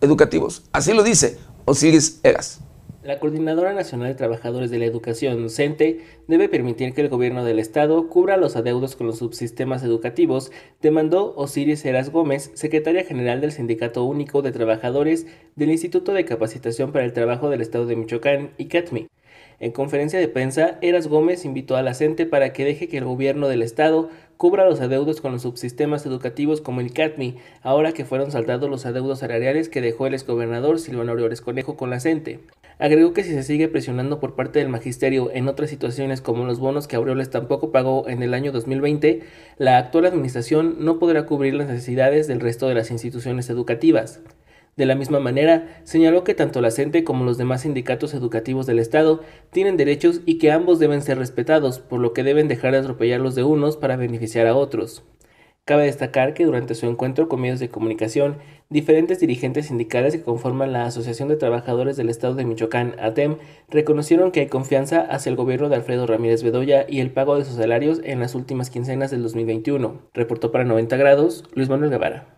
[0.00, 0.64] educativos.
[0.72, 2.60] Así lo dice Osiris Eras.
[3.06, 7.60] La Coordinadora Nacional de Trabajadores de la Educación, CENTE, debe permitir que el gobierno del
[7.60, 10.50] Estado cubra los adeudos con los subsistemas educativos,
[10.82, 16.90] demandó Osiris Eras Gómez, secretaria general del Sindicato Único de Trabajadores del Instituto de Capacitación
[16.90, 19.06] para el Trabajo del Estado de Michoacán, ICATMI.
[19.58, 23.04] En conferencia de prensa, Eras Gómez invitó a la CENTE para que deje que el
[23.04, 28.04] gobierno del Estado cubra los adeudos con los subsistemas educativos como el CATMI, ahora que
[28.04, 32.40] fueron saldados los adeudos salariales que dejó el exgobernador Silvano Aureoles Conejo con la CENTE.
[32.78, 36.58] Agregó que si se sigue presionando por parte del magisterio en otras situaciones como los
[36.58, 39.22] bonos que Aureoles tampoco pagó en el año 2020,
[39.56, 44.20] la actual administración no podrá cubrir las necesidades del resto de las instituciones educativas.
[44.76, 48.78] De la misma manera, señaló que tanto la CENTE como los demás sindicatos educativos del
[48.78, 52.78] Estado tienen derechos y que ambos deben ser respetados, por lo que deben dejar de
[52.78, 55.02] atropellar los de unos para beneficiar a otros.
[55.64, 58.36] Cabe destacar que durante su encuentro con medios de comunicación,
[58.68, 63.38] diferentes dirigentes sindicales que conforman la Asociación de Trabajadores del Estado de Michoacán, ATEM,
[63.70, 67.46] reconocieron que hay confianza hacia el gobierno de Alfredo Ramírez Bedoya y el pago de
[67.46, 70.02] sus salarios en las últimas quincenas del 2021.
[70.12, 72.35] Reportó para 90 grados Luis Manuel Guevara.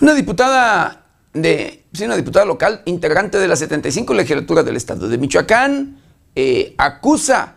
[0.00, 5.18] Una diputada de, sí, una diputada local, integrante de la 75 legislatura del estado de
[5.18, 6.00] Michoacán,
[6.34, 7.54] eh, acusa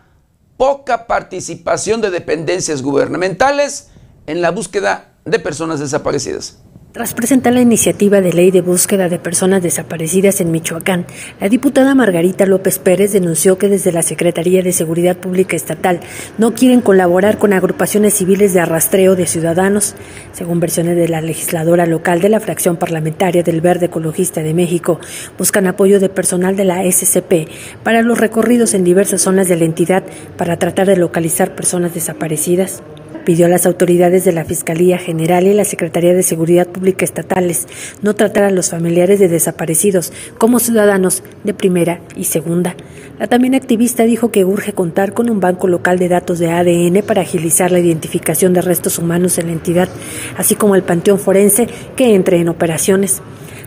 [0.56, 3.88] poca participación de dependencias gubernamentales
[4.26, 6.58] en la búsqueda de personas desaparecidas.
[6.92, 11.06] Tras presentar la iniciativa de ley de búsqueda de personas desaparecidas en Michoacán,
[11.40, 16.00] la diputada Margarita López Pérez denunció que desde la Secretaría de Seguridad Pública Estatal
[16.36, 19.94] no quieren colaborar con agrupaciones civiles de arrastreo de ciudadanos.
[20.32, 24.98] Según versiones de la legisladora local de la fracción parlamentaria del Verde Ecologista de México,
[25.38, 27.48] buscan apoyo de personal de la SCP
[27.84, 30.02] para los recorridos en diversas zonas de la entidad
[30.36, 32.82] para tratar de localizar personas desaparecidas
[33.24, 37.66] pidió a las autoridades de la Fiscalía General y la Secretaría de Seguridad Pública estatales
[38.02, 42.74] no tratar a los familiares de desaparecidos como ciudadanos de primera y segunda.
[43.18, 47.02] La también activista dijo que urge contar con un banco local de datos de ADN
[47.06, 49.88] para agilizar la identificación de restos humanos en la entidad,
[50.36, 53.20] así como el panteón forense que entre en operaciones.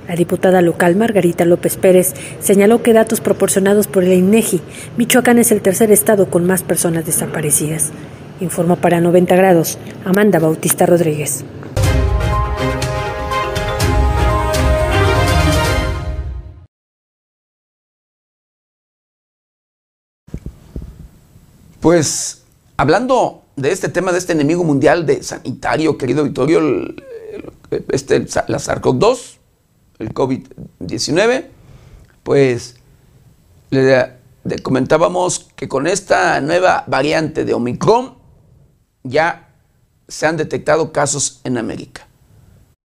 [0.07, 4.61] La diputada local Margarita López Pérez señaló que datos proporcionados por el INEGI,
[4.97, 7.91] Michoacán es el tercer estado con más personas desaparecidas.
[8.39, 11.43] Informó para 90 grados Amanda Bautista Rodríguez.
[21.83, 22.43] Pues
[22.77, 26.61] hablando de este tema, de este enemigo mundial de sanitario, querido Vittorio,
[27.89, 29.37] este, la SARS-CoV-2,
[29.99, 31.45] el COVID-19,
[32.23, 32.75] pues
[33.69, 34.17] le,
[34.61, 38.15] comentábamos que con esta nueva variante de Omicron,
[39.03, 39.49] ya
[40.07, 42.07] se han detectado casos en América.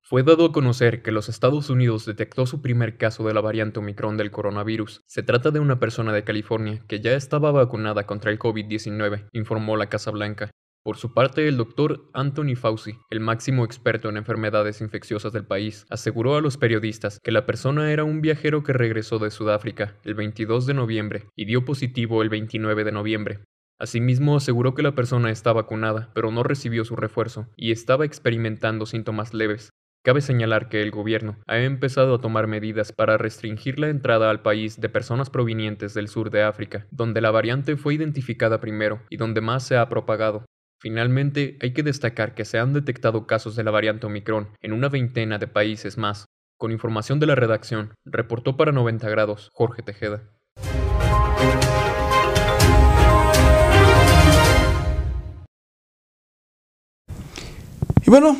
[0.02, 3.78] Fue dado a conocer que los Estados Unidos detectó su primer caso de la variante
[3.78, 5.02] Omicron del coronavirus.
[5.06, 9.76] Se trata de una persona de California que ya estaba vacunada contra el COVID-19, informó
[9.76, 10.50] la Casa Blanca.
[10.82, 15.84] Por su parte, el doctor Anthony Fauci, el máximo experto en enfermedades infecciosas del país,
[15.90, 20.14] aseguró a los periodistas que la persona era un viajero que regresó de Sudáfrica el
[20.14, 23.40] 22 de noviembre y dio positivo el 29 de noviembre.
[23.80, 28.86] Asimismo, aseguró que la persona está vacunada, pero no recibió su refuerzo y estaba experimentando
[28.86, 29.70] síntomas leves.
[30.04, 34.42] Cabe señalar que el gobierno ha empezado a tomar medidas para restringir la entrada al
[34.42, 39.16] país de personas provenientes del sur de África, donde la variante fue identificada primero y
[39.16, 40.44] donde más se ha propagado.
[40.80, 44.88] Finalmente, hay que destacar que se han detectado casos de la variante Omicron en una
[44.88, 46.26] veintena de países más.
[46.56, 50.22] Con información de la redacción, reportó para 90 grados Jorge Tejeda.
[58.08, 58.38] Y bueno,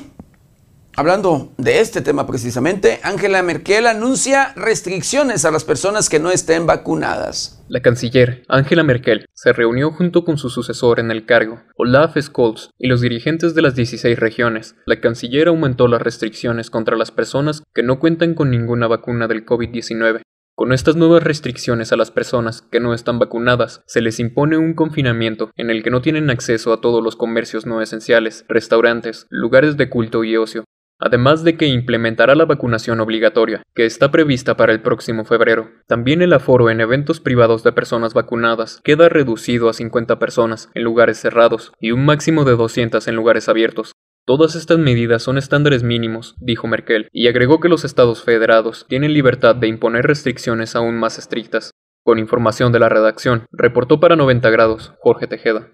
[0.97, 6.65] hablando de este tema precisamente, Angela Merkel anuncia restricciones a las personas que no estén
[6.65, 7.63] vacunadas.
[7.69, 12.71] La canciller Angela Merkel se reunió junto con su sucesor en el cargo, Olaf Scholz,
[12.79, 14.75] y los dirigentes de las 16 regiones.
[14.87, 19.45] La canciller aumentó las restricciones contra las personas que no cuentan con ninguna vacuna del
[19.45, 20.23] COVID-19
[20.59, 24.75] con estas nuevas restricciones a las personas que no están vacunadas, se les impone un
[24.75, 29.77] confinamiento en el que no tienen acceso a todos los comercios no esenciales, restaurantes, lugares
[29.77, 30.65] de culto y ocio,
[30.99, 35.71] además de que implementará la vacunación obligatoria, que está prevista para el próximo febrero.
[35.87, 40.83] También el aforo en eventos privados de personas vacunadas queda reducido a 50 personas en
[40.83, 43.93] lugares cerrados y un máximo de 200 en lugares abiertos.
[44.29, 49.15] Todas estas medidas son estándares mínimos, dijo Merkel, y agregó que los estados federados tienen
[49.15, 51.71] libertad de imponer restricciones aún más estrictas.
[52.05, 55.71] Con información de la redacción, reportó para 90 grados Jorge Tejeda.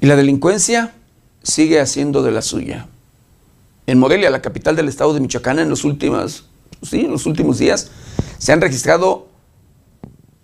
[0.00, 0.92] Y la delincuencia
[1.42, 2.88] sigue haciendo de la suya.
[3.86, 6.44] En Morelia, la capital del estado de Michoacán, en los últimos,
[6.82, 7.90] sí, en los últimos días,
[8.38, 9.26] se han registrado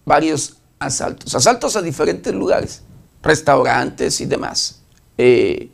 [0.04, 2.82] varios asaltos, asaltos a diferentes lugares,
[3.22, 4.80] restaurantes y demás,
[5.16, 5.70] eh,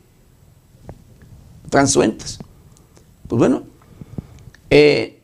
[1.69, 2.39] transuentes.
[3.27, 3.63] Pues bueno,
[4.69, 5.21] eh,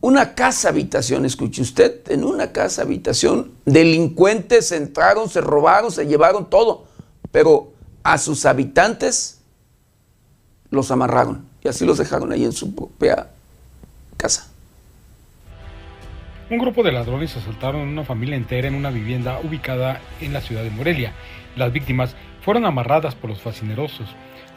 [0.00, 6.48] una casa habitación, escuche usted, en una casa habitación, delincuentes entraron, se robaron, se llevaron
[6.48, 6.86] todo,
[7.30, 9.38] pero a sus habitantes
[10.70, 13.30] los amarraron y así los dejaron ahí en su propia
[14.16, 14.48] casa.
[16.50, 20.40] Un grupo de ladrones asaltaron a una familia entera en una vivienda ubicada en la
[20.40, 21.12] ciudad de Morelia.
[21.56, 24.08] Las víctimas fueron amarradas por los fascinerosos.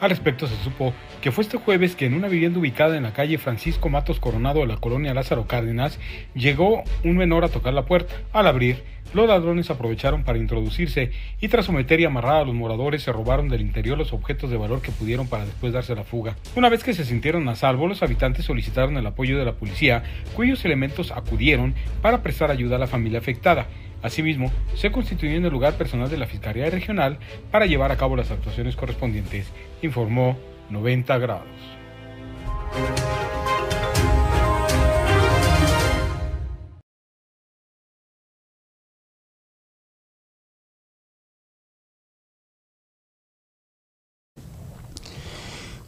[0.02, 3.12] Al respecto se supo que fue este jueves que en una vivienda ubicada en la
[3.12, 6.00] calle Francisco Matos Coronado de la colonia Lázaro Cárdenas
[6.34, 8.12] llegó un menor a tocar la puerta.
[8.32, 8.82] Al abrir,
[9.14, 13.48] los ladrones aprovecharon para introducirse y tras someter y amarrar a los moradores se robaron
[13.48, 16.34] del interior los objetos de valor que pudieron para después darse la fuga.
[16.56, 20.02] Una vez que se sintieron a salvo, los habitantes solicitaron el apoyo de la policía,
[20.34, 23.68] cuyos elementos acudieron para prestar ayuda a la familia afectada.
[24.02, 27.18] Asimismo, se constituyó en el lugar personal de la Fiscalía Regional
[27.52, 29.46] para llevar a cabo las actuaciones correspondientes,
[29.80, 30.36] informó
[30.70, 31.46] 90 grados.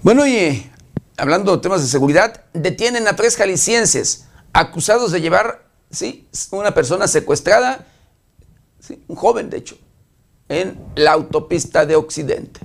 [0.02, 0.70] Bueno, y
[1.16, 7.08] hablando de temas de seguridad, detienen a tres jaliscienses acusados de llevar, sí, una persona
[7.08, 7.86] secuestrada,
[9.08, 9.76] un joven de hecho,
[10.48, 12.60] en la autopista de Occidente.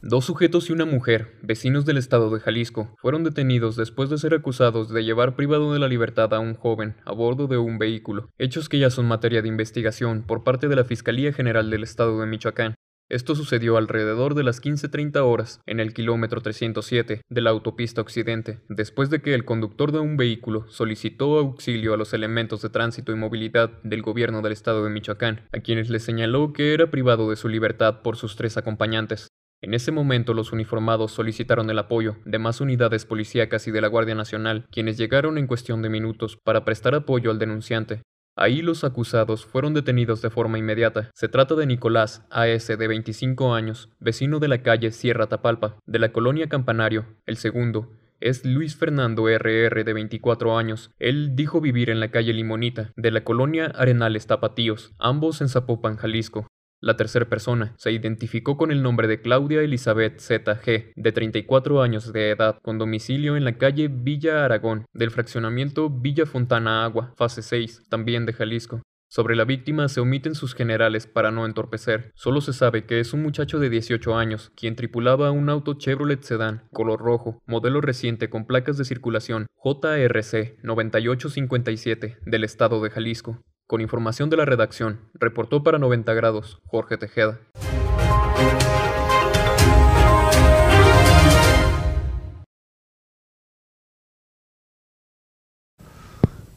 [0.00, 4.32] Dos sujetos y una mujer, vecinos del estado de Jalisco, fueron detenidos después de ser
[4.32, 8.28] acusados de llevar privado de la libertad a un joven a bordo de un vehículo,
[8.38, 12.20] hechos que ya son materia de investigación por parte de la Fiscalía General del Estado
[12.20, 12.76] de Michoacán.
[13.10, 18.60] Esto sucedió alrededor de las 15.30 horas en el kilómetro 307 de la autopista Occidente,
[18.68, 23.10] después de que el conductor de un vehículo solicitó auxilio a los elementos de tránsito
[23.10, 27.30] y movilidad del gobierno del estado de Michoacán, a quienes le señaló que era privado
[27.30, 29.28] de su libertad por sus tres acompañantes.
[29.62, 33.88] En ese momento los uniformados solicitaron el apoyo de más unidades policíacas y de la
[33.88, 38.02] Guardia Nacional, quienes llegaron en cuestión de minutos para prestar apoyo al denunciante,
[38.40, 41.10] Ahí los acusados fueron detenidos de forma inmediata.
[41.12, 42.76] Se trata de Nicolás A.S.
[42.76, 47.16] de 25 años, vecino de la calle Sierra Tapalpa, de la colonia Campanario.
[47.26, 49.82] El segundo es Luis Fernando R.R.
[49.82, 50.92] de 24 años.
[51.00, 55.96] Él dijo vivir en la calle Limonita, de la colonia Arenales Tapatíos, ambos en Zapopan,
[55.96, 56.46] Jalisco.
[56.80, 62.12] La tercera persona se identificó con el nombre de Claudia Elizabeth Z.G., de 34 años
[62.12, 67.42] de edad, con domicilio en la calle Villa Aragón, del fraccionamiento Villa Fontana Agua, fase
[67.42, 68.82] 6, también de Jalisco.
[69.10, 72.12] Sobre la víctima se omiten sus generales para no entorpecer.
[72.14, 76.22] Solo se sabe que es un muchacho de 18 años, quien tripulaba un auto Chevrolet
[76.22, 83.42] Sedan, color rojo, modelo reciente con placas de circulación JRC 9857 del estado de Jalisco.
[83.68, 87.38] Con información de la redacción, reportó para 90 grados Jorge Tejeda.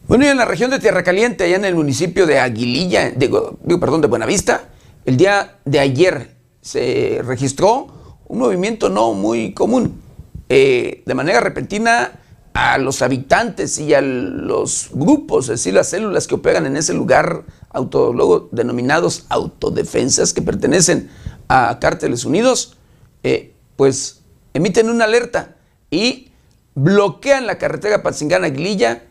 [0.08, 3.60] Bueno, y en la región de Tierra Caliente, allá en el municipio de Aguililla, digo,
[3.82, 4.70] perdón, de Buenavista,
[5.04, 7.88] el día de ayer se registró
[8.26, 10.02] un movimiento no muy común.
[10.48, 12.21] Eh, de manera repentina
[12.54, 16.94] a los habitantes y a los grupos, es decir, las células que operan en ese
[16.94, 21.10] lugar, auto, luego denominados autodefensas, que pertenecen
[21.48, 22.78] a Cárteles Unidos,
[23.24, 24.22] eh, pues
[24.54, 25.56] emiten una alerta
[25.90, 26.32] y
[26.76, 29.04] bloquean la carretera Patzingana-Aguililla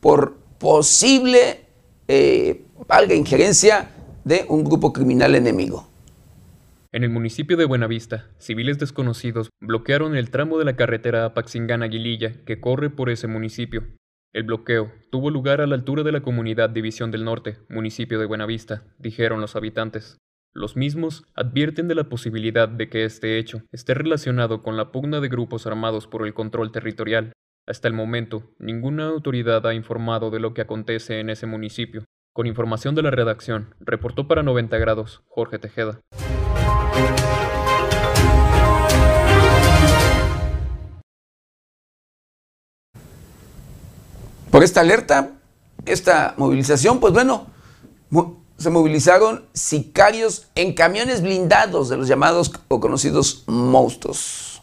[0.00, 1.66] por posible
[2.08, 2.64] eh,
[3.12, 3.90] injerencia
[4.24, 5.89] de un grupo criminal enemigo.
[6.92, 12.60] En el municipio de Buenavista, civiles desconocidos bloquearon el tramo de la carretera Apaxingán-Aguililla que
[12.60, 13.86] corre por ese municipio.
[14.32, 18.26] El bloqueo tuvo lugar a la altura de la comunidad División del Norte, municipio de
[18.26, 20.18] Buenavista, dijeron los habitantes.
[20.52, 25.20] Los mismos advierten de la posibilidad de que este hecho esté relacionado con la pugna
[25.20, 27.32] de grupos armados por el control territorial.
[27.68, 32.04] Hasta el momento, ninguna autoridad ha informado de lo que acontece en ese municipio.
[32.32, 36.00] Con información de la redacción, reportó para 90 grados Jorge Tejeda.
[44.62, 45.32] Esta alerta,
[45.86, 47.46] esta movilización, pues bueno,
[48.58, 54.62] se movilizaron sicarios en camiones blindados de los llamados o conocidos monstruos.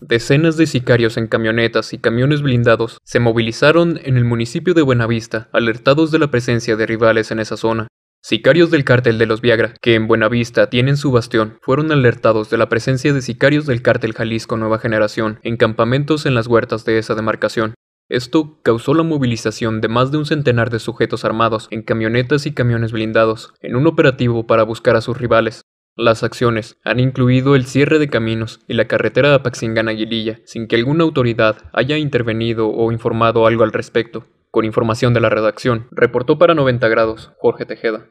[0.00, 5.48] Decenas de sicarios en camionetas y camiones blindados se movilizaron en el municipio de Buenavista,
[5.52, 7.88] alertados de la presencia de rivales en esa zona.
[8.22, 12.56] Sicarios del cártel de los Viagra, que en Buenavista tienen su bastión, fueron alertados de
[12.56, 16.98] la presencia de sicarios del cártel Jalisco Nueva Generación en campamentos en las huertas de
[16.98, 17.74] esa demarcación.
[18.08, 22.54] Esto causó la movilización de más de un centenar de sujetos armados en camionetas y
[22.54, 25.62] camiones blindados, en un operativo para buscar a sus rivales.
[25.96, 30.76] Las acciones han incluido el cierre de caminos y la carretera de Apaxingán-Aguililla, sin que
[30.76, 34.24] alguna autoridad haya intervenido o informado algo al respecto.
[34.52, 38.06] Con información de la redacción, reportó para 90 grados Jorge Tejeda.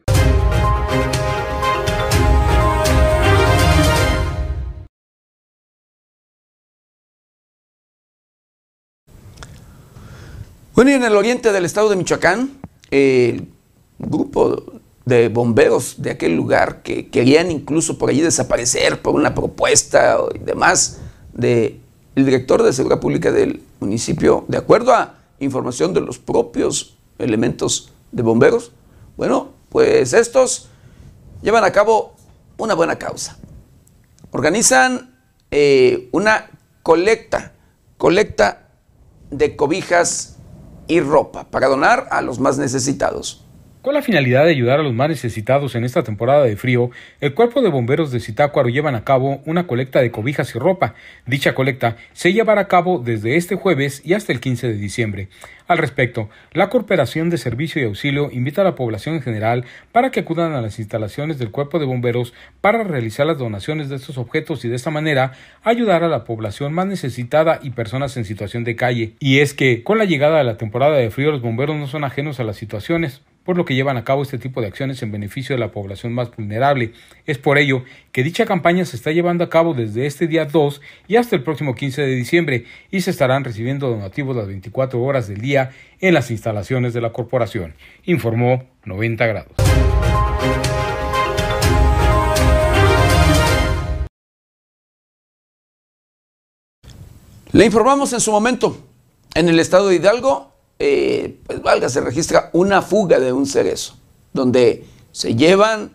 [10.76, 12.60] Bueno, y en el oriente del estado de Michoacán,
[12.92, 13.48] el
[13.98, 14.62] grupo
[15.06, 20.40] de bomberos de aquel lugar que querían incluso por allí desaparecer por una propuesta y
[20.40, 21.00] demás
[21.32, 21.80] del
[22.14, 28.24] director de Seguridad Pública del municipio, de acuerdo a información de los propios elementos de
[28.24, 28.74] bomberos,
[29.16, 30.68] bueno, pues estos
[31.42, 32.16] llevan a cabo
[32.58, 33.38] una buena causa.
[34.32, 35.16] Organizan
[35.52, 36.52] eh, una
[36.84, 37.54] colecta,
[37.98, 38.68] colecta
[39.32, 40.35] de cobijas
[40.88, 43.45] y ropa para donar a los más necesitados.
[43.86, 46.90] Con la finalidad de ayudar a los más necesitados en esta temporada de frío,
[47.22, 50.96] el Cuerpo de Bomberos de Zitácuaro llevan a cabo una colecta de cobijas y ropa.
[51.28, 55.28] Dicha colecta se llevará a cabo desde este jueves y hasta el 15 de diciembre.
[55.68, 60.10] Al respecto, la Corporación de Servicio y Auxilio invita a la población en general para
[60.10, 64.18] que acudan a las instalaciones del Cuerpo de Bomberos para realizar las donaciones de estos
[64.18, 65.34] objetos y de esta manera
[65.64, 69.14] ayudar a la población más necesitada y personas en situación de calle.
[69.20, 72.04] Y es que con la llegada de la temporada de frío los bomberos no son
[72.04, 75.12] ajenos a las situaciones por lo que llevan a cabo este tipo de acciones en
[75.12, 76.92] beneficio de la población más vulnerable.
[77.26, 80.82] Es por ello que dicha campaña se está llevando a cabo desde este día 2
[81.08, 85.28] y hasta el próximo 15 de diciembre y se estarán recibiendo donativos las 24 horas
[85.28, 85.72] del día
[86.02, 89.52] en las instalaciones de la corporación, informó 90 grados.
[97.52, 98.78] Le informamos en su momento,
[99.34, 103.96] en el estado de Hidalgo eh, pues valga, se registra una fuga de un cerezo,
[104.34, 105.94] donde se llevan,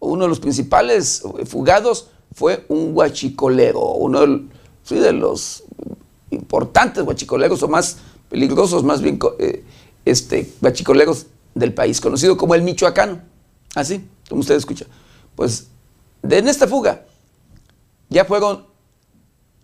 [0.00, 5.64] uno de los principales fugados fue un guachicolero, uno de, los
[6.30, 7.98] importantes guachicoleros o más
[8.28, 9.64] peligrosos, más bien eh,
[10.04, 13.20] este, guachicoleros del país, conocido como el michoacano,
[13.74, 14.86] así, como usted escucha.
[15.34, 15.68] Pues
[16.22, 17.06] en esta fuga
[18.08, 18.66] ya fueron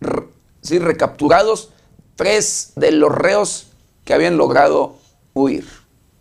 [0.01, 1.71] recapturados
[2.17, 3.69] tres de los reos
[4.05, 4.99] que habían logrado
[5.33, 5.65] huir.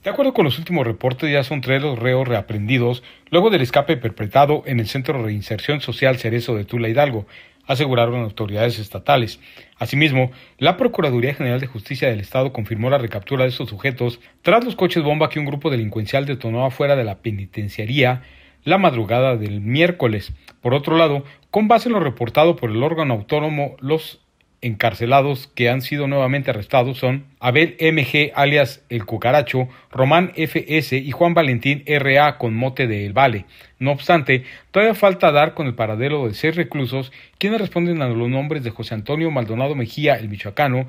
[0.04, 3.96] De acuerdo con los últimos reportes, ya son tres los reos reaprendidos luego del escape
[3.96, 7.26] perpetrado en el Centro de Reinserción Social Cerezo de Tula Hidalgo,
[7.68, 9.40] aseguraron autoridades estatales.
[9.78, 14.66] Asimismo, la Procuraduría General de Justicia del Estado confirmó la recaptura de estos sujetos tras
[14.66, 18.24] los coches bomba que un grupo delincuencial detonó afuera de la penitenciaría
[18.64, 20.34] la madrugada del miércoles.
[20.62, 24.23] Por otro lado, con base en lo reportado por el órgano autónomo, los
[24.64, 31.12] encarcelados que han sido nuevamente arrestados son Abel MG alias El Cucaracho, Román FS y
[31.12, 33.46] Juan Valentín RA con mote de El Vale.
[33.80, 38.30] No obstante, todavía falta dar con el paradero de seis reclusos quienes responden a los
[38.30, 40.88] nombres de José Antonio Maldonado Mejía, el michoacano,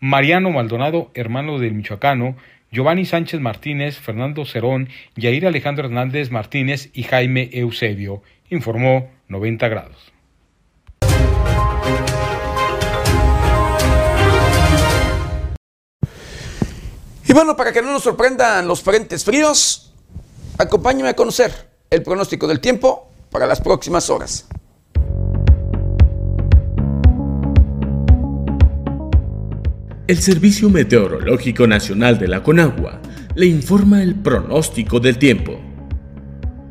[0.00, 2.36] Mariano Maldonado, hermano del michoacano,
[2.70, 10.15] Giovanni Sánchez Martínez, Fernando Cerón, Yair Alejandro Hernández Martínez y Jaime Eusebio, informó 90 grados.
[17.28, 19.92] Y bueno, para que no nos sorprendan los frentes fríos,
[20.58, 21.52] acompáñame a conocer
[21.90, 24.46] el pronóstico del tiempo para las próximas horas.
[30.06, 33.00] El Servicio Meteorológico Nacional de la Conagua
[33.34, 35.60] le informa el pronóstico del tiempo.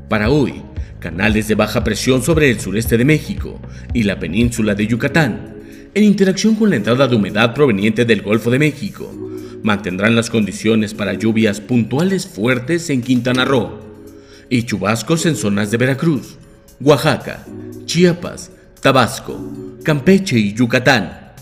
[0.07, 0.63] Para hoy,
[0.99, 3.59] canales de baja presión sobre el sureste de México
[3.93, 5.57] y la península de Yucatán,
[5.93, 9.11] en interacción con la entrada de humedad proveniente del Golfo de México,
[9.65, 13.79] mantendrán las condiciones para lluvias puntuales fuertes en Quintana Roo
[14.47, 16.37] y chubascos en zonas de Veracruz,
[16.79, 17.43] Oaxaca,
[17.85, 21.33] Chiapas, Tabasco, Campeche y Yucatán.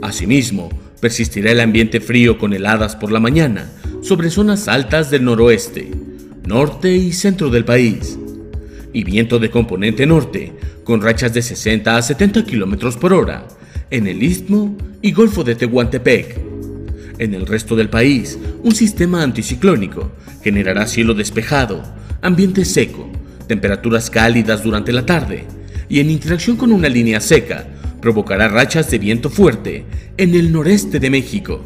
[0.00, 5.90] Asimismo, persistirá el ambiente frío con heladas por la mañana sobre zonas altas del noroeste,
[6.46, 8.18] norte y centro del país,
[8.94, 10.54] y viento de componente norte
[10.84, 13.46] con rachas de 60 a 70 km por hora
[13.90, 16.47] en el istmo y golfo de Tehuantepec.
[17.18, 20.12] En el resto del país, un sistema anticiclónico
[20.42, 21.82] generará cielo despejado,
[22.22, 23.10] ambiente seco,
[23.46, 25.44] temperaturas cálidas durante la tarde
[25.88, 27.66] y en interacción con una línea seca
[28.00, 29.84] provocará rachas de viento fuerte
[30.16, 31.64] en el noreste de México.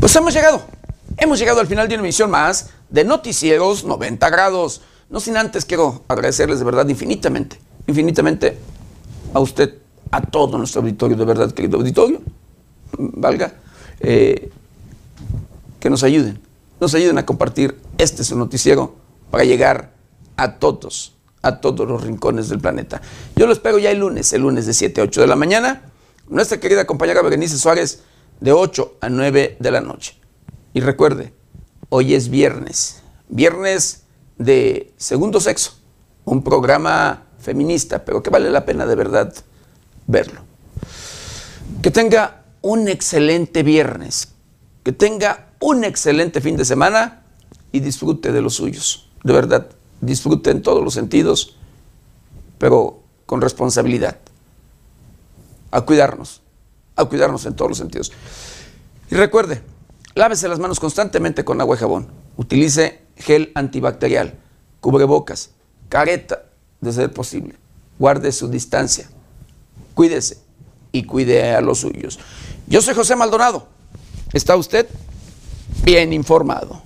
[0.00, 0.62] Pues hemos llegado,
[1.18, 4.80] hemos llegado al final de una emisión más de Noticieros 90 grados.
[5.10, 8.56] No sin antes quiero agradecerles de verdad infinitamente, infinitamente
[9.34, 9.74] a usted,
[10.10, 12.22] a todo nuestro auditorio, de verdad, querido auditorio,
[12.96, 13.52] valga,
[14.00, 14.50] eh,
[15.78, 16.40] que nos ayuden,
[16.80, 18.96] nos ayuden a compartir este su noticiero
[19.30, 19.92] para llegar
[20.38, 23.02] a todos, a todos los rincones del planeta.
[23.36, 25.82] Yo lo espero ya el lunes, el lunes de 7 a 8 de la mañana.
[26.26, 28.02] Nuestra querida compañera Berenice Suárez
[28.40, 30.16] de 8 a 9 de la noche.
[30.72, 31.32] Y recuerde,
[31.88, 34.02] hoy es viernes, viernes
[34.38, 35.72] de segundo sexo,
[36.24, 39.34] un programa feminista, pero que vale la pena de verdad
[40.06, 40.40] verlo.
[41.82, 44.28] Que tenga un excelente viernes,
[44.84, 47.22] que tenga un excelente fin de semana
[47.72, 49.10] y disfrute de los suyos.
[49.24, 49.68] De verdad,
[50.00, 51.56] disfrute en todos los sentidos
[52.60, 54.18] pero con responsabilidad.
[55.70, 56.39] A cuidarnos,
[57.00, 58.12] a cuidarnos en todos los sentidos.
[59.10, 59.62] Y recuerde,
[60.14, 62.08] lávese las manos constantemente con agua y jabón.
[62.36, 64.34] Utilice gel antibacterial,
[64.80, 65.50] cubrebocas,
[65.88, 66.44] careta,
[66.80, 67.54] de ser posible.
[67.98, 69.08] Guarde su distancia.
[69.94, 70.38] Cuídese
[70.92, 72.18] y cuide a los suyos.
[72.66, 73.66] Yo soy José Maldonado.
[74.32, 74.88] ¿Está usted
[75.84, 76.82] bien informado?